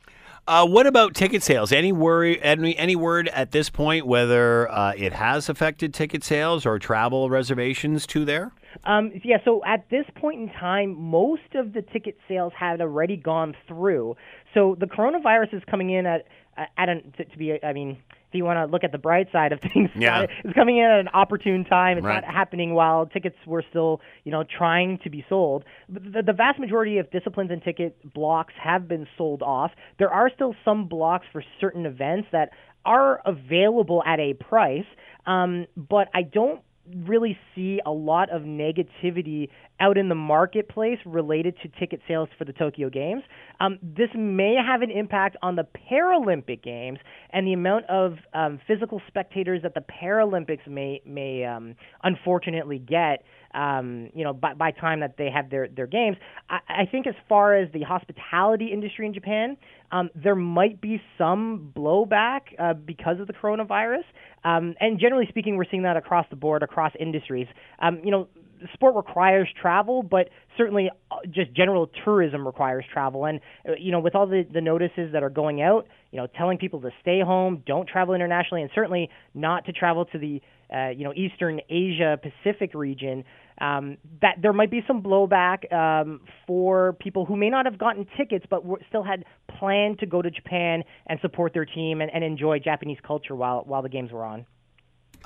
[0.48, 1.74] Uh, what about ticket sales?
[1.74, 2.42] Any worry?
[2.42, 7.30] Any, any word at this point whether uh, it has affected ticket sales or travel
[7.30, 8.54] reservations to there?
[8.86, 13.18] Um, yeah, so at this point in time, most of the ticket sales had already
[13.18, 14.16] gone through.
[14.54, 16.28] So the coronavirus is coming in at
[16.58, 17.58] at an to, to be.
[17.64, 17.92] I mean,
[18.30, 20.26] if you want to look at the bright side of things, Yeah.
[20.44, 21.98] it's coming in at an opportune time.
[21.98, 22.24] It's Right.
[22.24, 25.64] not happening while tickets were still, you know, trying to be sold.
[25.90, 29.72] But The, the vast majority of disciplines and ticket blocks have been sold off.
[30.00, 32.50] There are still some blocks for certain events that
[32.86, 34.86] are available at a price,
[35.26, 36.62] um, but I don't
[36.96, 42.46] really see a lot of negativity out in the marketplace related to ticket sales for
[42.46, 43.24] the Tokyo Games.
[43.60, 47.00] Um, this may have an impact on the Paralympic Games
[47.32, 53.24] and the amount of um, physical spectators that the Paralympics may may um, unfortunately get.
[53.54, 56.18] Um, you know, by, by time that they have their their games,
[56.50, 59.58] I, I think as far as the hospitality industry in Japan,
[59.92, 64.04] um, there might be some blowback uh, because of the coronavirus.
[64.44, 67.48] Um, and generally speaking, we're seeing that across the board, across industries.
[67.80, 68.28] Um, you know,
[68.74, 73.26] sport requires travel, but certainly uh, just general tourism requires travel.
[73.26, 76.28] And uh, you know, with all the the notices that are going out, you know,
[76.28, 80.42] telling people to stay home, don't travel internationally, and certainly not to travel to the
[80.74, 83.24] uh, you know Eastern Asia Pacific region.
[83.60, 88.06] Um, that there might be some blowback um, for people who may not have gotten
[88.16, 89.26] tickets, but were, still had
[89.60, 93.64] planned to go to Japan and support their team and, and enjoy Japanese culture while
[93.66, 94.46] while the games were on.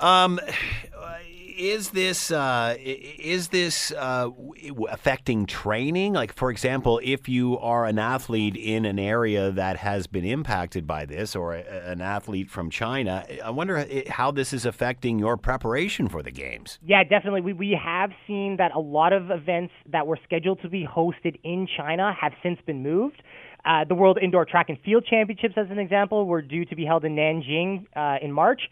[0.00, 0.40] Um,
[1.56, 4.28] is this uh, is this uh,
[4.88, 6.14] affecting training?
[6.14, 10.86] Like, for example, if you are an athlete in an area that has been impacted
[10.86, 15.36] by this, or a, an athlete from China, I wonder how this is affecting your
[15.36, 16.78] preparation for the games.
[16.84, 17.42] Yeah, definitely.
[17.42, 21.38] We we have seen that a lot of events that were scheduled to be hosted
[21.44, 23.22] in China have since been moved.
[23.64, 26.84] Uh, the World Indoor Track and Field Championships, as an example, were due to be
[26.84, 28.62] held in Nanjing uh, in March.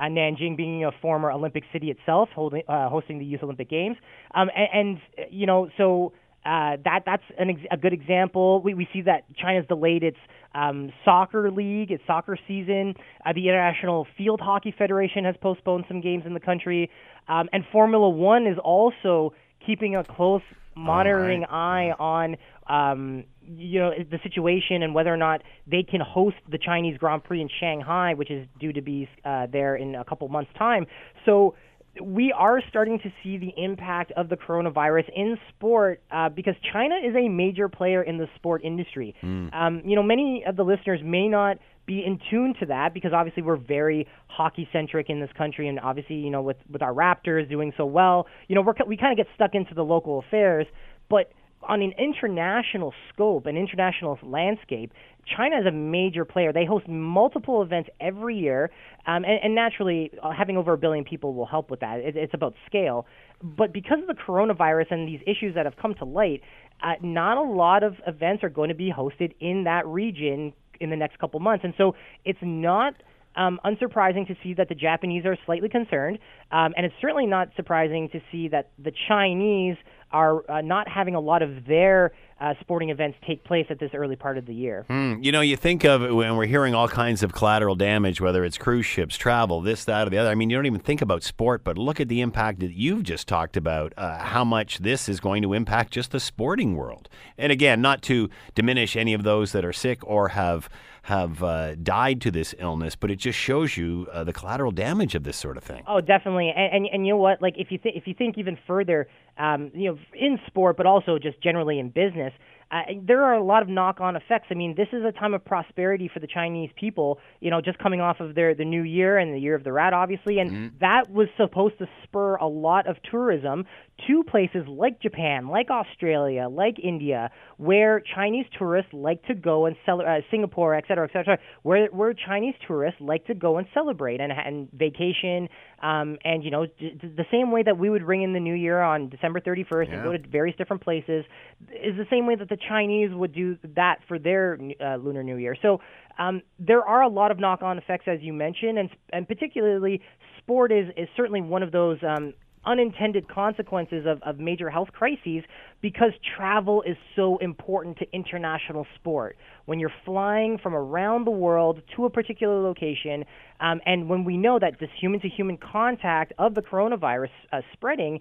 [0.00, 3.96] Uh, Nanjing being a former Olympic city itself, holding, uh, hosting the Youth Olympic Games,
[4.34, 6.12] um, and, and you know, so
[6.44, 8.62] uh, that that's an ex- a good example.
[8.62, 10.16] We we see that China's delayed its
[10.54, 12.94] um, soccer league, its soccer season.
[13.26, 16.90] Uh, the International Field Hockey Federation has postponed some games in the country,
[17.28, 19.34] um, and Formula One is also
[19.66, 20.42] keeping a close
[20.74, 22.36] monitoring eye on
[22.66, 23.24] um,
[23.56, 27.40] you know the situation and whether or not they can host the Chinese Grand Prix
[27.40, 30.86] in Shanghai, which is due to be uh, there in a couple months' time.
[31.24, 31.54] So
[32.02, 36.94] we are starting to see the impact of the coronavirus in sport uh, because China
[36.96, 39.14] is a major player in the sport industry.
[39.52, 43.12] Um, you know, many of the listeners may not be in tune to that because
[43.12, 46.92] obviously we're very hockey centric in this country, and obviously you know with with our
[46.92, 50.20] Raptors doing so well, you know we're we kind of get stuck into the local
[50.20, 50.66] affairs,
[51.08, 51.32] but
[51.62, 54.92] on an international scope, an international landscape,
[55.36, 56.52] China is a major player.
[56.52, 58.70] They host multiple events every year,
[59.06, 62.00] um, and, and naturally, uh, having over a billion people will help with that.
[62.00, 63.06] It, it's about scale.
[63.42, 66.40] But because of the coronavirus and these issues that have come to light,
[66.82, 70.90] uh, not a lot of events are going to be hosted in that region in
[70.90, 71.62] the next couple months.
[71.64, 71.94] And so
[72.24, 72.94] it's not
[73.40, 76.18] um, unsurprising to see that the Japanese are slightly concerned,
[76.52, 79.76] um, and it's certainly not surprising to see that the Chinese
[80.12, 83.90] are uh, not having a lot of their uh, sporting events take place at this
[83.92, 84.86] early part of the year.
[84.88, 88.20] Mm, you know, you think of it when we're hearing all kinds of collateral damage,
[88.20, 90.30] whether it's cruise ships, travel, this, that, or the other.
[90.30, 93.02] I mean, you don't even think about sport, but look at the impact that you've
[93.02, 97.08] just talked about, uh, how much this is going to impact just the sporting world.
[97.36, 100.68] And again, not to diminish any of those that are sick or have
[101.02, 105.14] have uh, died to this illness, but it just shows you uh, the collateral damage
[105.14, 105.82] of this sort of thing.
[105.86, 106.52] Oh, definitely.
[106.54, 107.40] And and, and you know what?
[107.40, 109.08] Like if you th- if you think even further,
[109.40, 112.32] um, you know, in sport, but also just generally in business,
[112.70, 114.46] uh, there are a lot of knock-on effects.
[114.50, 117.18] I mean, this is a time of prosperity for the Chinese people.
[117.40, 119.72] You know, just coming off of their the new year and the year of the
[119.72, 120.76] rat, obviously, and mm-hmm.
[120.80, 123.64] that was supposed to spur a lot of tourism
[124.06, 129.76] to places like Japan, like Australia, like India, where Chinese tourists like to go and
[129.84, 133.66] celebrate, uh, Singapore, et cetera, et cetera, where where Chinese tourists like to go and
[133.74, 135.48] celebrate and, and vacation,
[135.82, 138.54] um, and you know, d- the same way that we would ring in the new
[138.54, 139.94] year on December 31st yeah.
[139.94, 141.24] and go to various different places,
[141.70, 145.36] is the same way that the Chinese would do that for their uh, Lunar New
[145.36, 145.56] Year.
[145.60, 145.80] So
[146.18, 150.00] um, there are a lot of knock-on effects, as you mentioned, and and particularly
[150.38, 151.98] sport is is certainly one of those.
[152.02, 152.34] Um,
[152.64, 155.44] unintended consequences of, of major health crises
[155.80, 159.36] because travel is so important to international sport.
[159.64, 163.24] When you're flying from around the world to a particular location,
[163.60, 167.60] um, and when we know that this human to human contact of the coronavirus uh,
[167.72, 168.20] spreading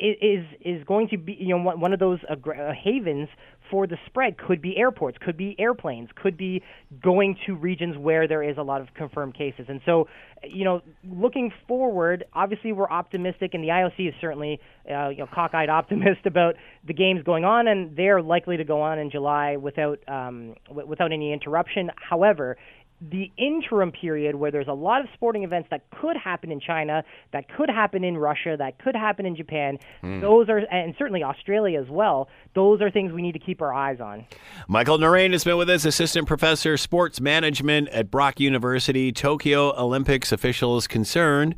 [0.00, 2.34] is is going to be you know one of those uh,
[2.72, 3.28] havens
[3.70, 6.62] for the spread could be airports, could be airplanes, could be
[7.02, 9.66] going to regions where there is a lot of confirmed cases.
[9.68, 10.08] And so,
[10.44, 14.60] you know, looking forward, obviously we're optimistic, and the IOC is certainly
[14.90, 16.54] uh, you know cockeyed optimist about
[16.86, 20.86] the games going on, and they're likely to go on in July without um, w-
[20.86, 21.90] without any interruption.
[21.96, 22.56] However,
[23.00, 27.04] the interim period where there's a lot of sporting events that could happen in China,
[27.32, 30.20] that could happen in Russia, that could happen in Japan, mm.
[30.20, 33.74] those are, and certainly Australia as well, those are things we need to keep our
[33.74, 34.24] eyes on.
[34.66, 40.32] Michael Naraine has been with us, assistant professor, sports management at Brock University, Tokyo Olympics
[40.32, 41.54] officials concerned.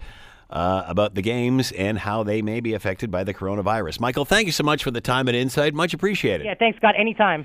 [0.50, 4.00] Uh, about the games and how they may be affected by the coronavirus.
[4.00, 5.74] Michael, thank you so much for the time and insight.
[5.74, 6.46] Much appreciated.
[6.46, 6.94] Yeah, thanks, Scott.
[6.96, 7.44] Anytime.